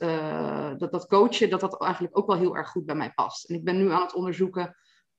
[0.79, 3.49] dat dat coachen, dat dat eigenlijk ook wel heel erg goed bij mij past.
[3.49, 4.77] En ik ben nu aan het onderzoeken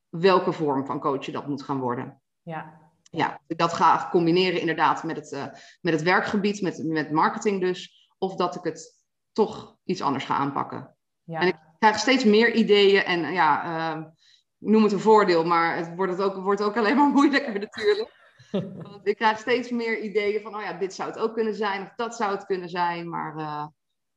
[0.10, 2.22] welke vorm van coachen dat moet gaan worden.
[2.42, 5.46] Ja, ja, dat ga combineren inderdaad met het, uh,
[5.82, 8.10] met het werkgebied, met, met marketing dus.
[8.18, 10.96] Of dat ik het toch iets anders ga aanpakken.
[11.24, 11.40] Ja.
[11.40, 14.14] En ik krijg steeds meer ideeën en ja,
[14.58, 18.16] noem het een voordeel, maar het wordt, het ook, wordt ook alleen maar moeilijker natuurlijk.
[18.52, 21.82] Want ik krijg steeds meer ideeën van, oh ja, dit zou het ook kunnen zijn,
[21.82, 23.10] of dat zou het kunnen zijn.
[23.10, 23.66] Maar uh,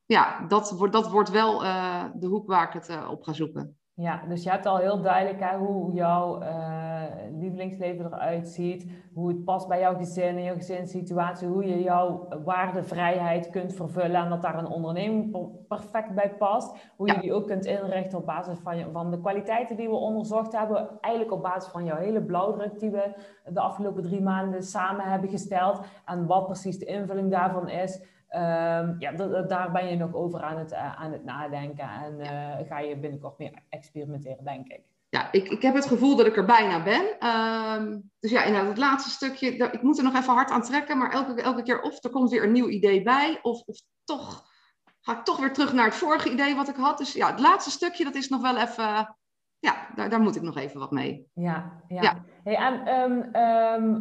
[0.04, 1.58] ja, dat, wordt dat wordt wel
[2.14, 3.79] de hoek waar ik het op ga zoeken.
[4.00, 7.02] Ja, dus je hebt al heel duidelijk hè, hoe jouw uh,
[7.38, 12.28] lievelingsleven eruit ziet, hoe het past bij jouw gezin en jouw gezinssituatie, hoe je jouw
[12.44, 15.36] waardevrijheid kunt vervullen en dat daar een onderneming
[15.68, 16.76] perfect bij past.
[16.96, 19.96] Hoe je die ook kunt inrichten op basis van, je, van de kwaliteiten die we
[19.96, 23.12] onderzocht hebben, eigenlijk op basis van jouw hele blauwdruk die we
[23.44, 28.02] de afgelopen drie maanden samen hebben gesteld en wat precies de invulling daarvan is.
[28.36, 29.12] Um, ja,
[29.42, 32.96] daar ben je nog over aan het, uh, aan het nadenken en uh, ga je
[32.96, 34.80] binnenkort meer experimenteren, denk ik.
[35.08, 37.28] Ja, ik, ik heb het gevoel dat ik er bijna ben.
[37.28, 40.98] Um, dus ja, inderdaad, het laatste stukje, ik moet er nog even hard aan trekken,
[40.98, 44.48] maar elke, elke keer of er komt weer een nieuw idee bij, of, of toch
[45.00, 46.98] ga ik toch weer terug naar het vorige idee wat ik had.
[46.98, 49.16] Dus ja, het laatste stukje, dat is nog wel even,
[49.60, 51.30] ja, daar, daar moet ik nog even wat mee.
[51.34, 52.02] Ja, ja.
[52.02, 52.16] ja.
[52.44, 53.36] Hey, en, um,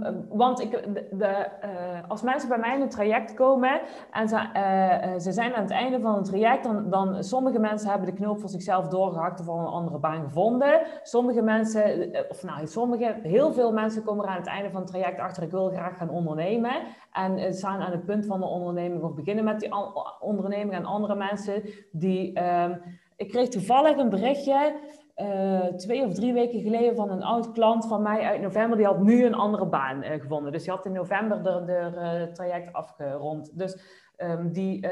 [0.03, 4.27] um, want ik, de, de uh, als mensen bij mij in een traject komen en
[4.29, 8.07] ze, uh, ze zijn aan het einde van het traject, dan, dan sommige mensen hebben
[8.07, 10.81] de knoop voor zichzelf doorgehakt of al een andere baan gevonden.
[11.03, 14.89] Sommige mensen, of nou, sommige, heel veel mensen komen er aan het einde van het
[14.89, 16.71] traject achter, ik wil graag gaan ondernemen.
[17.11, 19.73] En staan aan het punt van de onderneming of beginnen met die
[20.19, 20.73] onderneming.
[20.73, 22.81] En andere mensen die, um,
[23.15, 24.73] ik kreeg toevallig een berichtje
[25.21, 28.77] uh, twee of drie weken geleden van een oud klant van mij uit november.
[28.77, 30.51] Die had nu een andere baan uh, gevonden.
[30.51, 33.57] Dus die had in november de, de uh, traject afgerond.
[33.57, 33.79] Dus
[34.17, 34.87] um, die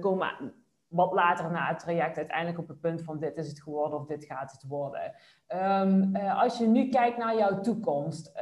[0.00, 0.54] komen
[0.88, 4.06] wat later na het traject uiteindelijk op het punt van dit is het geworden of
[4.06, 5.14] dit gaat het worden.
[5.48, 8.32] Um, als je nu kijkt naar jouw toekomst,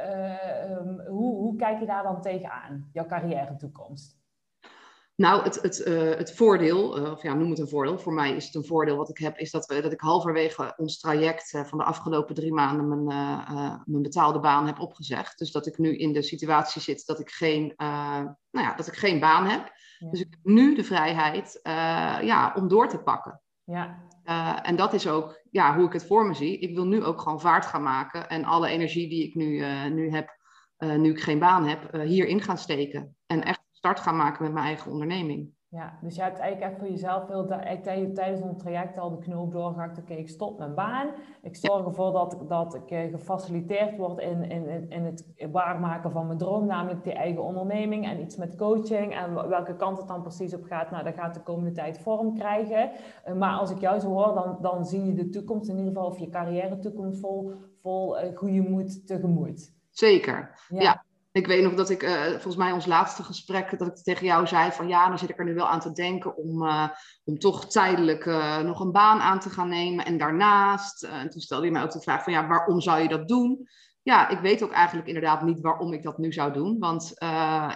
[0.69, 2.89] um, hoe, hoe kijk je daar dan tegenaan?
[2.93, 4.18] Jouw carrière toekomst?
[5.19, 8.35] Nou, het, het, uh, het voordeel, uh, of ja, noem het een voordeel, voor mij
[8.35, 11.53] is het een voordeel wat ik heb, is dat, we, dat ik halverwege ons traject
[11.53, 13.03] uh, van de afgelopen drie maanden mijn,
[13.85, 15.37] mijn betaalde baan heb opgezegd.
[15.37, 18.95] Dus dat ik nu in de situatie zit dat ik geen, nou ja, dat ik
[18.95, 19.71] geen baan heb.
[19.97, 20.09] Ja.
[20.09, 21.59] Dus ik heb nu de vrijheid
[22.23, 23.41] ja, om door te pakken.
[23.63, 24.07] Ja.
[24.61, 26.59] en dat is ook ja, hoe ik het voor me zie.
[26.59, 30.11] Ik wil nu ook gewoon vaart gaan maken en alle energie die ik nu, nu
[30.11, 30.37] heb,
[30.77, 33.15] nu ik geen baan heb, hierin gaan steken.
[33.25, 35.57] En echt start gaan maken met mijn eigen onderneming.
[35.71, 37.45] Ja, dus je hebt eigenlijk echt voor jezelf heel
[38.13, 39.97] tijdens een traject al de knoop doorgehakt.
[39.97, 41.09] Oké, ik stop mijn baan.
[41.41, 46.25] Ik zorg ervoor dat, dat ik eh, gefaciliteerd word in, in, in het waarmaken van
[46.25, 49.15] mijn droom, namelijk die eigen onderneming en iets met coaching.
[49.15, 52.33] En welke kant het dan precies op gaat, nou, dat gaat de komende tijd vorm
[52.33, 52.91] krijgen.
[53.23, 55.93] Eh, maar als ik jou zo hoor, dan, dan zie je de toekomst in ieder
[55.93, 59.73] geval, of je carrière toekomst vol, vol uh, goede moed tegemoet.
[59.89, 61.07] Zeker, ja.
[61.39, 64.47] Ik weet nog dat ik, uh, volgens mij ons laatste gesprek, dat ik tegen jou
[64.47, 66.89] zei van ja, dan zit ik er nu wel aan te denken om, uh,
[67.23, 70.05] om toch tijdelijk uh, nog een baan aan te gaan nemen.
[70.05, 73.07] En daarnaast, en toen stelde je mij ook de vraag van ja, waarom zou je
[73.07, 73.67] dat doen?
[74.01, 76.79] Ja, ik weet ook eigenlijk inderdaad niet waarom ik dat nu zou doen.
[76.79, 77.11] Want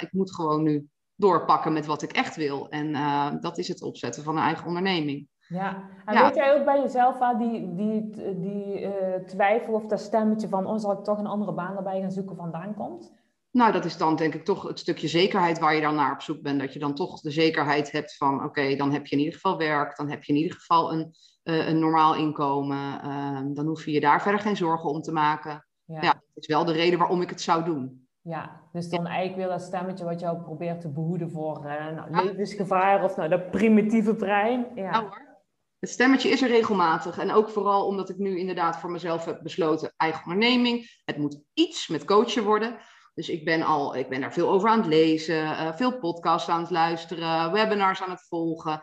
[0.02, 2.70] ik moet gewoon nu doorpakken met wat ik echt wil.
[2.70, 2.94] En
[3.42, 5.28] dat is het opzetten van een eigen onderneming.
[5.48, 8.90] Ja, en weet jij ook bij jezelf aan die, die, die
[9.26, 12.36] twijfel of dat stemmetje van, oh, zal ik toch een andere baan erbij gaan zoeken
[12.36, 13.12] vandaan komt?
[13.54, 16.22] Nou, dat is dan denk ik toch het stukje zekerheid waar je dan naar op
[16.22, 16.60] zoek bent.
[16.60, 19.58] Dat je dan toch de zekerheid hebt van oké, dan heb je in ieder geval
[19.58, 23.02] werk, dan heb je in ieder geval een, uh, een normaal inkomen.
[23.06, 25.68] Uh, dan hoef je je daar verder geen zorgen om te maken.
[25.86, 26.02] Ja.
[26.02, 28.08] ja, dat is wel de reden waarom ik het zou doen.
[28.22, 32.26] Ja, dus dan eigenlijk weer dat stemmetje wat jou probeert te behoeden voor uh, nou,
[32.26, 34.68] levensgevaar of nou, dat primitieve brein.
[34.76, 34.92] Ja.
[34.92, 35.34] Nou hoor.
[35.80, 37.18] Het stemmetje is er regelmatig.
[37.18, 41.02] En ook vooral omdat ik nu inderdaad voor mezelf heb besloten eigen onderneming.
[41.06, 42.78] Het moet iets met coachen worden.
[43.14, 46.62] Dus ik ben, al, ik ben daar veel over aan het lezen, veel podcasts aan
[46.62, 48.82] het luisteren, webinars aan het volgen.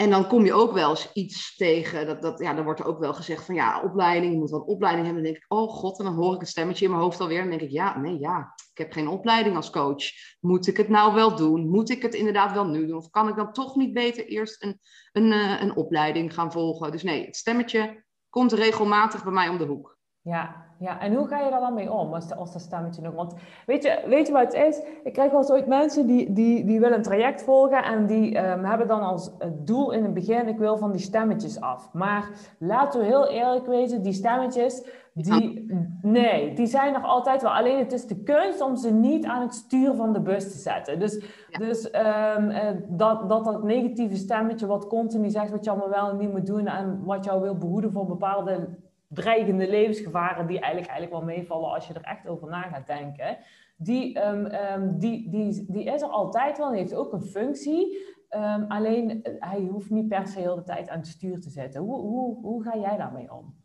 [0.00, 2.06] En dan kom je ook wel eens iets tegen.
[2.06, 4.60] Dat, dat, ja, dan wordt er ook wel gezegd van ja, opleiding, je moet wel
[4.60, 5.24] een opleiding hebben.
[5.24, 7.40] Dan denk ik, oh god, en dan hoor ik een stemmetje in mijn hoofd alweer.
[7.40, 10.04] Dan denk ik, ja, nee, ja, ik heb geen opleiding als coach.
[10.40, 11.68] Moet ik het nou wel doen?
[11.68, 12.96] Moet ik het inderdaad wel nu doen?
[12.96, 14.80] Of kan ik dan toch niet beter eerst een,
[15.12, 16.92] een, eh, een opleiding gaan volgen?
[16.92, 19.97] Dus nee, het stemmetje komt regelmatig bij mij om de hoek.
[20.28, 23.14] Ja, ja, en hoe ga je daar dan mee om als, als dat stemmetje nog?
[23.14, 23.34] Want
[23.66, 24.82] weet je, weet je wat het is?
[25.04, 28.38] Ik krijg wel eens ooit mensen die, die, die willen een traject volgen en die
[28.38, 29.30] um, hebben dan als
[29.64, 31.92] doel in het begin, ik wil van die stemmetjes af.
[31.92, 35.66] Maar laten we heel eerlijk wezen, die stemmetjes, die,
[36.02, 37.52] nee, die zijn nog altijd wel.
[37.52, 40.58] Alleen het is de kunst om ze niet aan het stuur van de bus te
[40.58, 40.98] zetten.
[40.98, 41.24] Dus,
[41.58, 41.90] dus
[42.36, 42.52] um,
[42.88, 46.46] dat, dat dat negatieve stemmetje wat continu zegt wat je allemaal wel en niet moet
[46.46, 48.68] doen en wat jou wil behoeden voor bepaalde
[49.08, 53.38] dreigende levensgevaren die eigenlijk, eigenlijk wel meevallen als je er echt over na gaat denken.
[53.76, 58.16] Die, um, um, die, die, die is er altijd wel en heeft ook een functie.
[58.30, 61.50] Um, alleen eh, hij hoeft niet per se heel de tijd aan het stuur te
[61.50, 61.80] zetten.
[61.80, 63.56] Hoe, hoe, hoe ga jij daarmee om?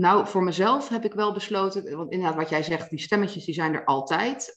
[0.00, 3.54] Nou, voor mezelf heb ik wel besloten, want inderdaad wat jij zegt, die stemmetjes die
[3.54, 4.54] zijn er altijd.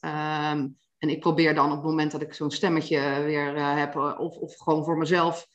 [0.98, 4.14] en ik probeer dan op het moment dat ik zo'n stemmetje weer uh, heb, eh,
[4.18, 5.46] of, of gewoon voor mezelf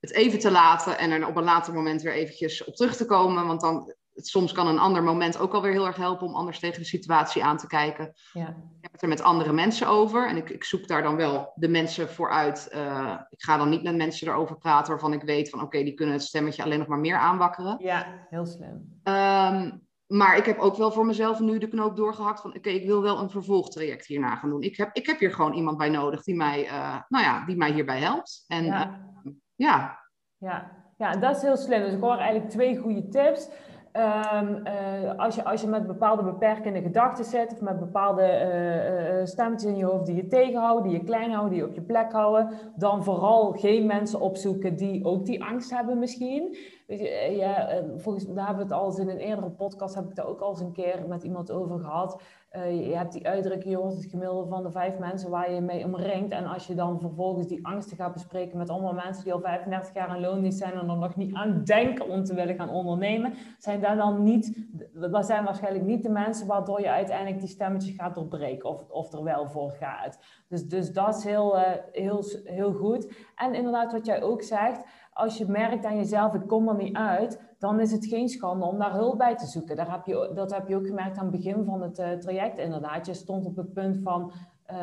[0.00, 3.06] het even te laten en er op een later moment weer eventjes op terug te
[3.06, 3.46] komen.
[3.46, 6.80] Want dan soms kan een ander moment ook alweer heel erg helpen om anders tegen
[6.80, 8.12] de situatie aan te kijken.
[8.32, 8.48] Ja.
[8.48, 11.52] Ik heb het er met andere mensen over en ik, ik zoek daar dan wel
[11.54, 12.70] de mensen voor uit.
[12.74, 15.94] Uh, ik ga dan niet met mensen erover praten waarvan ik weet van oké, die
[15.94, 17.76] kunnen het stemmetje alleen nog maar meer aanwakkeren.
[17.78, 19.00] Ja, heel slim.
[19.04, 22.86] Um, maar ik heb ook wel voor mezelf nu de knoop doorgehakt van oké, ik
[22.86, 24.62] wil wel een vervolgtraject hierna gaan doen.
[24.62, 27.56] Ik heb, ik heb hier gewoon iemand bij nodig die mij, uh, nou ja, die
[27.56, 28.44] mij hierbij helpt.
[28.46, 29.00] En ja.
[29.24, 30.00] Uh, ja.
[30.36, 30.82] ja.
[30.96, 31.82] Ja, dat is heel slim.
[31.82, 33.48] Dus ik hoor eigenlijk twee goede tips.
[33.96, 39.26] Um, uh, als, je, als je met bepaalde beperkende gedachten zit, of met bepaalde uh,
[39.26, 41.80] stemmetjes in je hoofd die je tegenhouden, die je klein houden, die je op je
[41.80, 46.56] plek houden, dan vooral geen mensen opzoeken die ook die angst hebben misschien.
[46.86, 50.08] Weet je, ja, volgens daar hebben we het al eens in een eerdere podcast, heb
[50.08, 52.22] ik daar ook al eens een keer met iemand over gehad.
[52.56, 55.60] Uh, je hebt die uitdrukking, je hoort het gemiddelde van de vijf mensen waar je
[55.60, 56.32] mee omringt.
[56.32, 59.94] En als je dan vervolgens die angsten gaat bespreken met allemaal mensen die al 35
[59.94, 63.34] jaar in loondienst zijn en er nog niet aan denken om te willen gaan ondernemen,
[63.58, 67.94] zijn daar dan niet, dat zijn waarschijnlijk niet de mensen waardoor je uiteindelijk die stemmetjes
[67.96, 70.18] gaat doorbreken of, of er wel voor gaat.
[70.48, 73.12] Dus, dus dat is heel, uh, heel, heel goed.
[73.34, 76.96] En inderdaad, wat jij ook zegt, als je merkt aan jezelf, ik kom er niet
[76.96, 79.76] uit, dan is het geen schande om daar hulp bij te zoeken.
[79.76, 82.58] Daar heb je, dat heb je ook gemerkt aan het begin van het uh, traject
[82.58, 83.06] inderdaad.
[83.06, 84.32] Je stond op het punt van,
[84.70, 84.76] uh,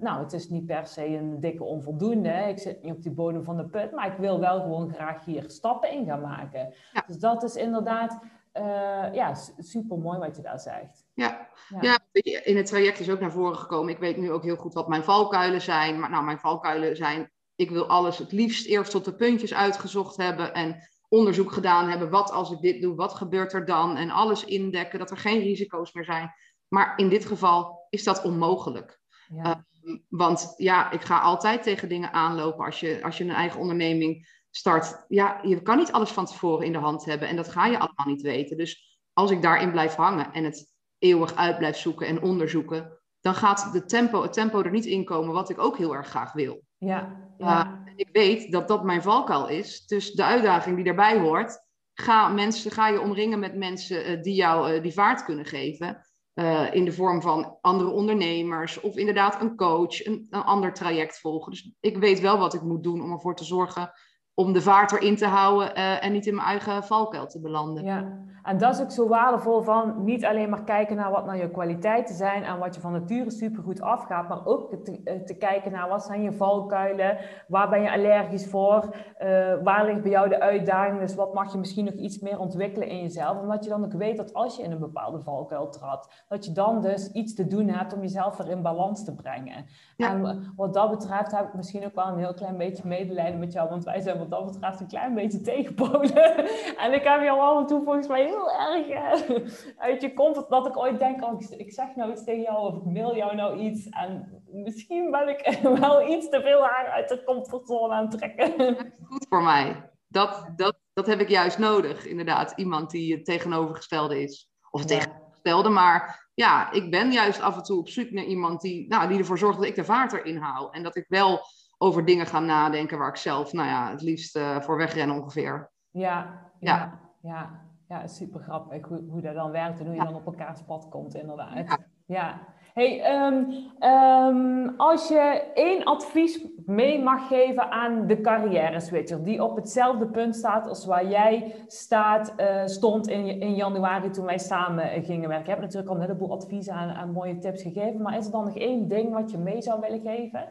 [0.00, 2.28] nou, het is niet per se een dikke onvoldoende.
[2.28, 5.24] Ik zit niet op die bodem van de put, maar ik wil wel gewoon graag
[5.24, 6.74] hier stappen in gaan maken.
[7.06, 8.18] Dus dat is inderdaad
[8.54, 11.06] uh, ja, super mooi wat je daar zegt.
[11.14, 11.48] Ja.
[11.68, 11.78] ja.
[11.80, 11.98] Ja.
[12.44, 13.92] in het traject is ook naar voren gekomen.
[13.92, 15.98] Ik weet nu ook heel goed wat mijn valkuilen zijn.
[16.00, 20.16] Maar nou, mijn valkuilen zijn, ik wil alles het liefst eerst tot de puntjes uitgezocht
[20.16, 22.10] hebben en onderzoek gedaan hebben.
[22.10, 23.96] Wat als ik dit doe, wat gebeurt er dan?
[23.96, 26.34] En alles indekken, dat er geen risico's meer zijn.
[26.68, 29.00] Maar in dit geval is dat onmogelijk.
[29.28, 29.64] Ja.
[29.82, 33.60] Uh, want ja, ik ga altijd tegen dingen aanlopen als je, als je een eigen
[33.60, 35.04] onderneming start.
[35.08, 37.78] Ja, je kan niet alles van tevoren in de hand hebben en dat ga je
[37.78, 38.56] allemaal niet weten.
[38.56, 43.34] Dus als ik daarin blijf hangen en het eeuwig uit blijf zoeken en onderzoeken, dan
[43.34, 46.32] gaat de tempo, het tempo er niet in komen wat ik ook heel erg graag
[46.32, 46.66] wil.
[46.78, 47.66] Ja, ja.
[47.66, 49.86] Uh, ik weet dat dat mijn valkuil is.
[49.86, 51.58] Dus de uitdaging die daarbij hoort,
[51.94, 56.06] ga, mensen, ga je omringen met mensen uh, die jou uh, die vaart kunnen geven.
[56.34, 61.20] Uh, in de vorm van andere ondernemers of inderdaad een coach, een, een ander traject
[61.20, 61.52] volgen.
[61.52, 63.92] Dus ik weet wel wat ik moet doen om ervoor te zorgen
[64.38, 67.84] om de vaart erin te houden uh, en niet in mijn eigen valkuil te belanden.
[67.84, 68.04] Ja,
[68.48, 71.50] en dat is ook zo waardevol van niet alleen maar kijken naar wat nou je
[71.50, 75.72] kwaliteiten zijn en wat je van nature supergoed afgaat, maar ook te, eh, te kijken
[75.72, 80.28] naar wat zijn je valkuilen, waar ben je allergisch voor, uh, waar ligt bij jou
[80.28, 83.70] de uitdaging, dus wat mag je misschien nog iets meer ontwikkelen in jezelf, omdat je
[83.70, 87.12] dan ook weet dat als je in een bepaalde valkuil trad, dat je dan dus
[87.12, 89.64] iets te doen hebt om jezelf weer in balans te brengen.
[89.96, 90.10] Ja.
[90.10, 93.52] En wat dat betreft heb ik misschien ook wel een heel klein beetje medelijden met
[93.52, 96.36] jou, want wij zijn wat dat betreft een klein beetje tegenpolen.
[96.84, 100.48] en ik heb jou al en toe volgens mij heel erg uh, uit je comfort,
[100.48, 103.34] dat ik ooit denk, oh, ik, zeg nou iets tegen jou of ik mail jou
[103.34, 103.88] nou iets.
[103.88, 108.76] En misschien ben ik wel iets te veel haar uit de comfortzone aan het trekken.
[109.04, 109.90] Goed voor mij.
[110.08, 112.52] Dat, dat, dat heb ik juist nodig, inderdaad.
[112.56, 114.50] Iemand die het tegenovergestelde is.
[114.70, 114.96] Of het ja.
[114.96, 119.08] tegenovergestelde, maar ja, ik ben juist af en toe op zoek naar iemand die, nou,
[119.08, 120.68] die ervoor zorgt dat ik de vaart erin hou.
[120.72, 121.40] En dat ik wel
[121.78, 125.70] over dingen ga nadenken waar ik zelf, nou ja, het liefst uh, voor wegren ongeveer.
[125.90, 130.14] Ja, ja, ja, ja, super grappig hoe, hoe dat dan werkt en hoe je dan
[130.14, 131.78] op elkaars pad komt, inderdaad.
[132.06, 132.40] Ja.
[132.74, 133.44] Hey, ehm,
[133.78, 140.06] ehm, als je één advies mee mag geven aan de carrière switcher die op hetzelfde
[140.06, 145.28] punt staat als waar jij staat, uh, stond in, in januari toen wij samen gingen
[145.28, 145.44] werken.
[145.44, 148.44] Je hebt natuurlijk al een heleboel adviezen en, mooie tips gegeven, maar is er dan
[148.44, 150.48] nog één ding wat je mee zou willen geven?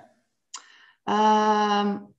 [1.10, 2.16] Um,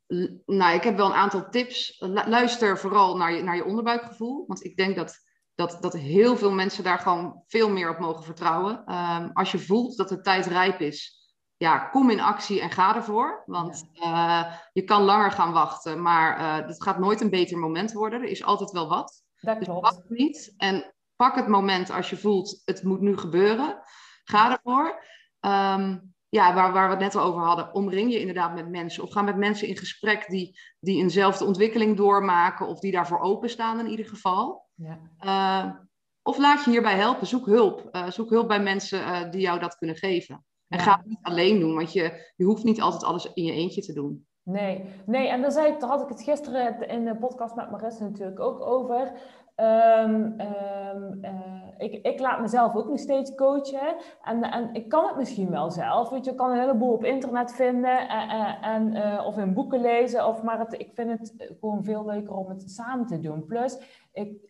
[0.46, 1.96] nou, ik heb wel een aantal tips.
[2.27, 6.53] Luister vooral naar je, naar je onderbuikgevoel, want ik denk dat dat, dat heel veel
[6.53, 8.94] mensen daar gewoon veel meer op mogen vertrouwen.
[8.94, 11.18] Um, als je voelt dat de tijd rijp is,
[11.57, 13.42] ja, kom in actie en ga ervoor.
[13.46, 17.92] Want uh, je kan langer gaan wachten, maar uh, het gaat nooit een beter moment
[17.92, 18.22] worden.
[18.22, 19.22] Er is altijd wel wat.
[19.40, 19.83] Dat dus klopt.
[19.83, 23.81] wacht niet en pak het moment als je voelt, het moet nu gebeuren.
[24.24, 25.05] Ga ervoor.
[25.40, 29.03] Um, ja, waar, waar we het net al over hadden, omring je inderdaad met mensen.
[29.03, 33.79] Of ga met mensen in gesprek die, die eenzelfde ontwikkeling doormaken of die daarvoor openstaan
[33.79, 34.67] in ieder geval.
[34.75, 34.99] Ja.
[35.21, 35.75] Uh,
[36.23, 37.27] of laat je hierbij helpen.
[37.27, 37.88] Zoek hulp.
[37.93, 40.45] Uh, zoek hulp bij mensen uh, die jou dat kunnen geven.
[40.69, 43.53] En ga het niet alleen doen, want je, je hoeft niet altijd alles in je
[43.53, 44.27] eentje te doen.
[44.43, 48.05] Nee, nee, en daar, zei, daar had ik het gisteren in de podcast met Marissa
[48.05, 49.12] natuurlijk ook over.
[49.61, 51.31] Um, um, uh,
[51.79, 53.97] ik, ik, laat mezelf ook nog steeds coachen.
[54.23, 56.09] En, en ik kan het misschien wel zelf.
[56.09, 58.09] Weet je, ik kan een heleboel op internet vinden.
[58.09, 60.27] En, en uh, of in boeken lezen.
[60.27, 63.47] Of, maar het, ik vind het gewoon veel leuker om het samen te doen.
[63.47, 63.79] Plus,
[64.12, 64.49] ik,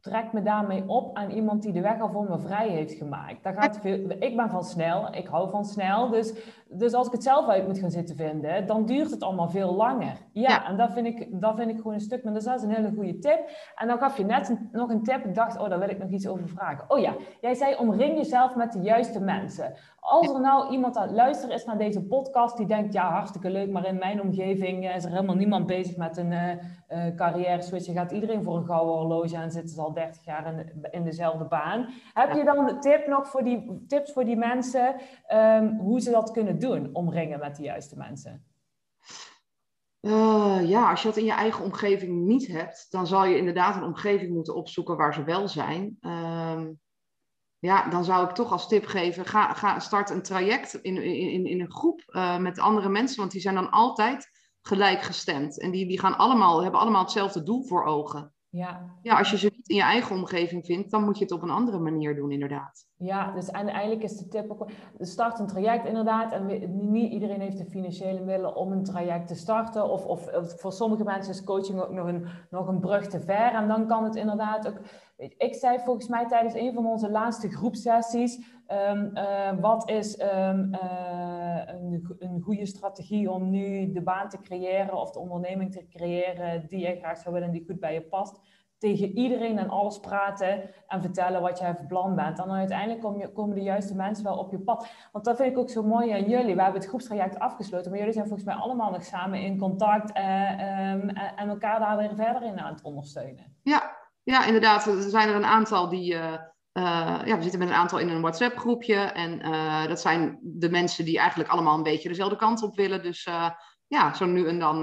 [0.00, 3.42] trek me daarmee op aan iemand die de weg al voor me vrij heeft gemaakt.
[3.42, 6.08] Daar gaat veel, ik ben van snel, ik hou van snel.
[6.10, 6.32] Dus,
[6.70, 9.74] dus als ik het zelf uit moet gaan zitten vinden, dan duurt het allemaal veel
[9.74, 10.16] langer.
[10.32, 12.62] Ja, en dat vind, ik, dat vind ik gewoon een stuk, maar dus dat is
[12.62, 13.50] een hele goede tip.
[13.74, 16.10] En dan gaf je net nog een tip, ik dacht, oh, daar wil ik nog
[16.10, 16.84] iets over vragen.
[16.90, 19.74] Oh ja, jij zei omring jezelf met de juiste mensen.
[20.00, 23.50] Als er nou iemand aan het luisteren is naar deze podcast die denkt, ja, hartstikke
[23.50, 26.50] leuk, maar in mijn omgeving is er helemaal niemand bezig met een uh,
[26.88, 27.86] uh, carrière switch.
[27.86, 31.04] Je gaat iedereen voor een gouden horloge en zitten ze al 30 jaar in, in
[31.04, 31.86] dezelfde baan.
[32.14, 34.94] Heb je dan een tip nog voor die, tips voor die mensen,
[35.34, 38.44] um, hoe ze dat kunnen doen, omringen met de juiste mensen?
[40.00, 43.76] Uh, ja, als je dat in je eigen omgeving niet hebt, dan zal je inderdaad
[43.76, 45.98] een omgeving moeten opzoeken waar ze wel zijn.
[46.00, 46.80] Um,
[47.58, 51.46] ja, dan zou ik toch als tip geven, ga, ga start een traject in, in,
[51.46, 55.60] in een groep uh, met andere mensen, want die zijn dan altijd gelijkgestemd.
[55.60, 58.32] En die, die gaan allemaal, hebben allemaal hetzelfde doel voor ogen.
[58.50, 58.80] Ja.
[59.02, 61.42] ja, als je ze niet in je eigen omgeving vindt, dan moet je het op
[61.42, 62.86] een andere manier doen, inderdaad.
[62.96, 66.32] Ja, dus eigenlijk is de tip ook, start een traject inderdaad.
[66.32, 69.90] En niet iedereen heeft de financiële middelen om een traject te starten.
[69.90, 73.20] Of, of, of voor sommige mensen is coaching ook nog een, nog een brug te
[73.20, 73.52] ver.
[73.52, 74.80] En dan kan het inderdaad ook
[75.18, 78.36] ik zei volgens mij tijdens een van onze laatste groepsessies,
[78.90, 84.40] um, uh, wat is um, uh, een, een, goede strategie om nu de baan te
[84.40, 87.94] creëren of de onderneming te creëren die je graag zou willen en die goed bij
[87.94, 88.40] je past.
[88.78, 92.38] Tegen iedereen en alles praten en vertellen wat jij van plan bent.
[92.38, 94.88] En dan uiteindelijk kom je, komen de juiste mensen wel op je pad.
[95.12, 96.54] Want dat vind ik ook zo mooi aan jullie.
[96.54, 100.16] We hebben het groepstraject afgesloten, maar jullie zijn volgens mij allemaal nog samen in contact
[100.16, 103.56] uh, um, en elkaar daar weer verder in aan het ondersteunen.
[103.62, 103.97] Ja,
[104.30, 104.86] ja, inderdaad.
[104.86, 106.14] Er zijn er een aantal die.
[106.14, 106.32] Uh,
[106.72, 108.96] uh, ja, we zitten met een aantal in een WhatsApp-groepje.
[108.96, 113.02] En uh, dat zijn de mensen die eigenlijk allemaal een beetje dezelfde kant op willen.
[113.02, 113.28] Dus
[113.86, 114.80] ja, zo nu en dan,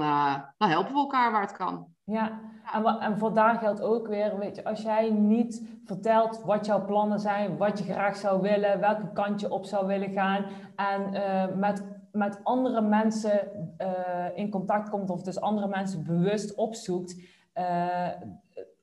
[0.56, 1.86] dan helpen we elkaar waar het kan.
[2.04, 2.40] Ja,
[2.72, 7.56] en, en geldt ook weer, weet je, als jij niet vertelt wat jouw plannen zijn,
[7.56, 10.44] wat je graag zou willen, welke kant je op zou willen gaan
[10.76, 11.10] en
[11.58, 13.48] met, met andere mensen
[14.34, 17.16] in contact komt of dus andere mensen bewust opzoekt,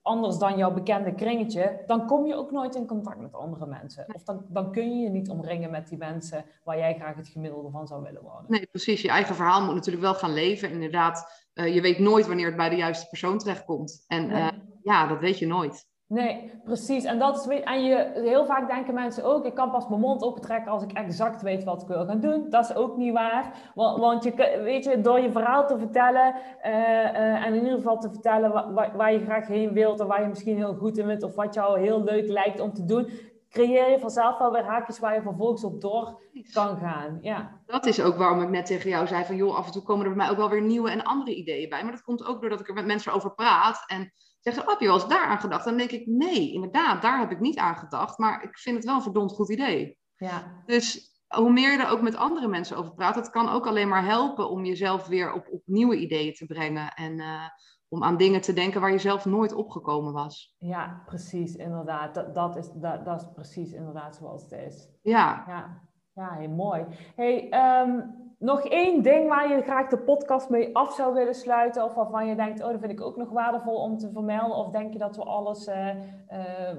[0.04, 4.06] anders dan jouw bekende kringetje, dan kom je ook nooit in contact met andere mensen.
[4.14, 7.28] Of dan, dan kun je je niet omringen met die mensen waar jij graag het
[7.28, 8.46] gemiddelde van zou willen worden.
[8.48, 9.02] Nee, precies.
[9.02, 10.70] Je eigen verhaal moet natuurlijk wel gaan leven.
[10.70, 14.04] Inderdaad, uh, je weet nooit wanneer het bij de juiste persoon terechtkomt.
[14.08, 14.42] En nee.
[14.42, 14.48] uh,
[14.84, 15.92] ja, dat weet je nooit.
[16.14, 17.04] Nee, precies.
[17.04, 20.24] En, dat is, en je, heel vaak denken mensen ook, ik kan pas mijn mond
[20.24, 22.50] opentrekken als ik exact weet wat ik wil gaan doen.
[22.50, 23.72] Dat is ook niet waar.
[23.76, 27.78] Want, want je, weet je, door je verhaal te vertellen uh, uh, en in ieder
[27.78, 30.98] geval te vertellen waar, waar, je graag heen wilt en waar je misschien heel goed
[30.98, 33.10] in bent of wat jou heel leuk lijkt om te doen,
[33.50, 36.22] creëer je vanzelf wel weer haakjes waar je vervolgens op door
[36.52, 37.18] kan gaan.
[37.22, 37.62] Ja.
[37.66, 40.06] Dat is ook waarom ik net tegen jou zei van joh, af en toe komen
[40.06, 41.84] er bij mij ook wel weer nieuwe en andere ideeën bij.
[41.84, 44.12] Maar dat komt ook doordat ik er met mensen over praat en
[44.44, 45.66] zeggen, oh, heb je wel eens daar aan gedacht?
[45.66, 48.18] Dan denk ik, nee, inderdaad, daar heb ik niet aan gedacht.
[48.18, 49.98] Maar ik vind het wel een verdomd goed idee.
[50.16, 50.64] Ja.
[50.66, 53.88] Dus hoe meer je er ook met andere mensen over praat, dat kan ook alleen
[53.88, 56.94] maar helpen om jezelf weer op, op nieuwe ideeën te brengen.
[56.94, 57.48] En uh,
[57.88, 60.56] om aan dingen te denken waar je zelf nooit opgekomen was.
[60.58, 62.16] Ja, precies, inderdaad.
[62.16, 64.90] Dat, dat, is, dat, dat is precies inderdaad zoals het is.
[65.02, 65.44] Ja.
[65.48, 65.82] Ja,
[66.14, 66.86] ja heel mooi.
[67.16, 67.50] Hey,
[67.82, 71.94] um, nog één ding waar je graag de podcast mee af zou willen sluiten, of
[71.94, 74.94] waarvan je denkt, oh, dat vind ik ook nog waardevol om te vermelden, of denk
[74.94, 76.78] je dat we alles uh, uh,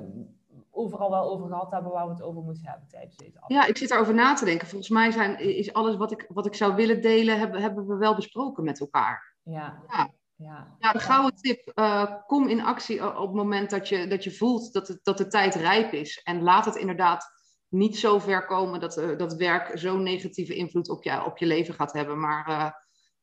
[0.71, 3.62] over overal wel over gehad hebben waar we het over moesten hebben tijdens deze aflevering.
[3.62, 4.69] Ja, ik zit erover na te denken.
[4.69, 7.97] Volgens mij zijn, is alles wat ik, wat ik zou willen delen, hebben, hebben we
[7.97, 9.35] wel besproken met elkaar.
[9.43, 9.83] Ja.
[9.89, 10.11] ja.
[10.37, 14.25] Ja, ja de gouden tip, uh, kom in actie op het moment dat je, dat
[14.25, 16.21] je voelt dat, het, dat de tijd rijp is.
[16.23, 17.33] En laat het inderdaad
[17.75, 21.47] niet zo ver komen dat, uh, dat werk zo'n negatieve invloed op je, op je
[21.47, 22.20] leven gaat hebben.
[22.20, 22.49] Maar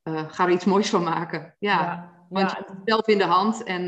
[0.03, 1.55] uh, ga er iets moois van maken.
[1.59, 3.85] Ja, ja want je hebt het zelf in de hand en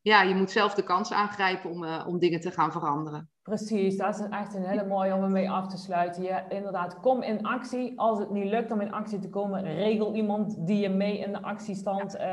[0.00, 3.30] ja, je moet zelf de kans aangrijpen om, om dingen te gaan veranderen.
[3.42, 6.22] Precies, dat is echt een hele mooie om ermee af te sluiten.
[6.22, 8.00] Je, inderdaad, kom in actie.
[8.00, 11.32] Als het niet lukt om in actie te komen, regel iemand die je mee in
[11.32, 12.32] de actiestand uh,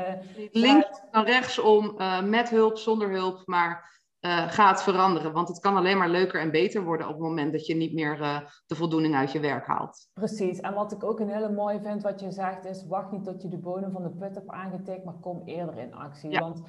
[0.50, 3.95] Links dan rechtsom, uh, met hulp, zonder hulp, maar
[4.26, 5.32] uh, ga het veranderen.
[5.32, 7.94] Want het kan alleen maar leuker en beter worden op het moment dat je niet
[7.94, 8.18] meer
[8.66, 10.08] de voldoening uit je werk haalt.
[10.14, 13.24] Precies, en wat ik ook een hele mooie vind wat je zegt is, wacht niet
[13.24, 16.30] tot je de bodem van de put hebt aangetikt, maar kom eerder in actie.
[16.30, 16.40] Ja.
[16.40, 16.62] Want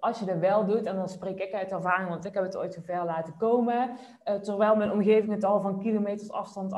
[0.00, 2.56] als je dat wel doet, en dan spreek ik uit ervaring, want ik heb het
[2.56, 3.90] ooit zover laten komen,
[4.24, 6.72] uh, terwijl mijn omgeving het al van kilometers afstand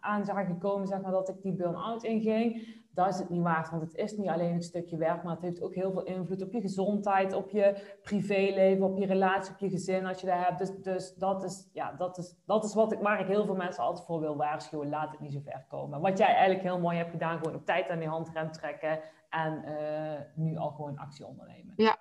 [0.00, 3.70] aan, zagen komen, zeg maar, dat ik die burn-out inging, dat is het niet waard,
[3.70, 6.42] want het is niet alleen een stukje werk, maar het heeft ook heel veel invloed
[6.42, 10.38] op je gezondheid, op je privéleven, op je relatie, op je gezin, als je dat
[10.38, 10.58] hebt.
[10.58, 13.56] Dus, dus dat, is, ja, dat, is, dat is wat ik, waar ik heel veel
[13.56, 16.00] mensen altijd voor wil waarschuwen, laat het niet zo ver komen.
[16.00, 19.64] Wat jij eigenlijk heel mooi hebt gedaan, gewoon op tijd aan die handrem trekken en
[19.64, 21.74] uh, nu al gewoon actie ondernemen.
[21.76, 21.96] Ja,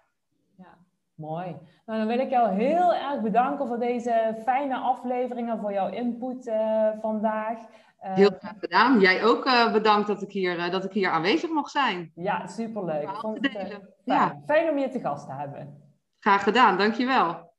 [0.58, 0.78] ja,
[1.22, 1.56] mooi.
[1.86, 6.48] Nou, dan wil ik jou heel erg bedanken voor deze fijne afleveringen, voor jouw input
[6.48, 7.58] uh, vandaag.
[7.58, 9.00] Uh, heel graag gedaan.
[9.00, 12.12] Jij ook uh, bedankt dat ik, hier, dat ik hier aanwezig mocht zijn.
[12.16, 13.10] Ja, superleuk.
[13.10, 13.88] Vond het, fijn.
[14.04, 14.42] Ja.
[14.46, 15.78] fijn om je te gast te hebben.
[16.20, 17.50] Graag gedaan, dankjewel.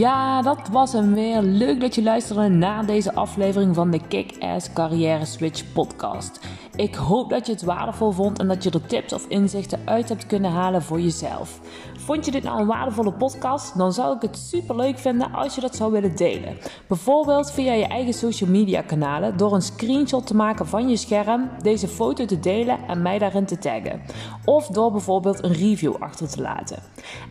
[0.00, 1.42] Ja, dat was hem weer.
[1.42, 6.40] Leuk dat je luisterde naar deze aflevering van de Kick-Ass Carrière Switch podcast.
[6.80, 10.08] Ik hoop dat je het waardevol vond en dat je er tips of inzichten uit
[10.08, 11.60] hebt kunnen halen voor jezelf.
[11.98, 13.78] Vond je dit nou een waardevolle podcast?
[13.78, 16.56] Dan zou ik het super leuk vinden als je dat zou willen delen.
[16.88, 21.50] Bijvoorbeeld via je eigen social media kanalen door een screenshot te maken van je scherm,
[21.62, 24.02] deze foto te delen en mij daarin te taggen.
[24.44, 26.78] Of door bijvoorbeeld een review achter te laten.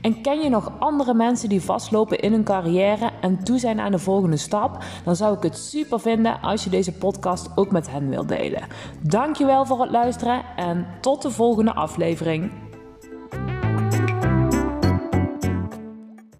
[0.02, 3.92] En ken je nog andere mensen die vastlopen in hun carrière en toe zijn aan
[3.92, 4.84] de volgende stap?
[5.04, 8.68] Dan zou ik het super vinden als je deze podcast ook met hen wilt delen.
[9.40, 12.52] Dankjewel voor het luisteren en tot de volgende aflevering.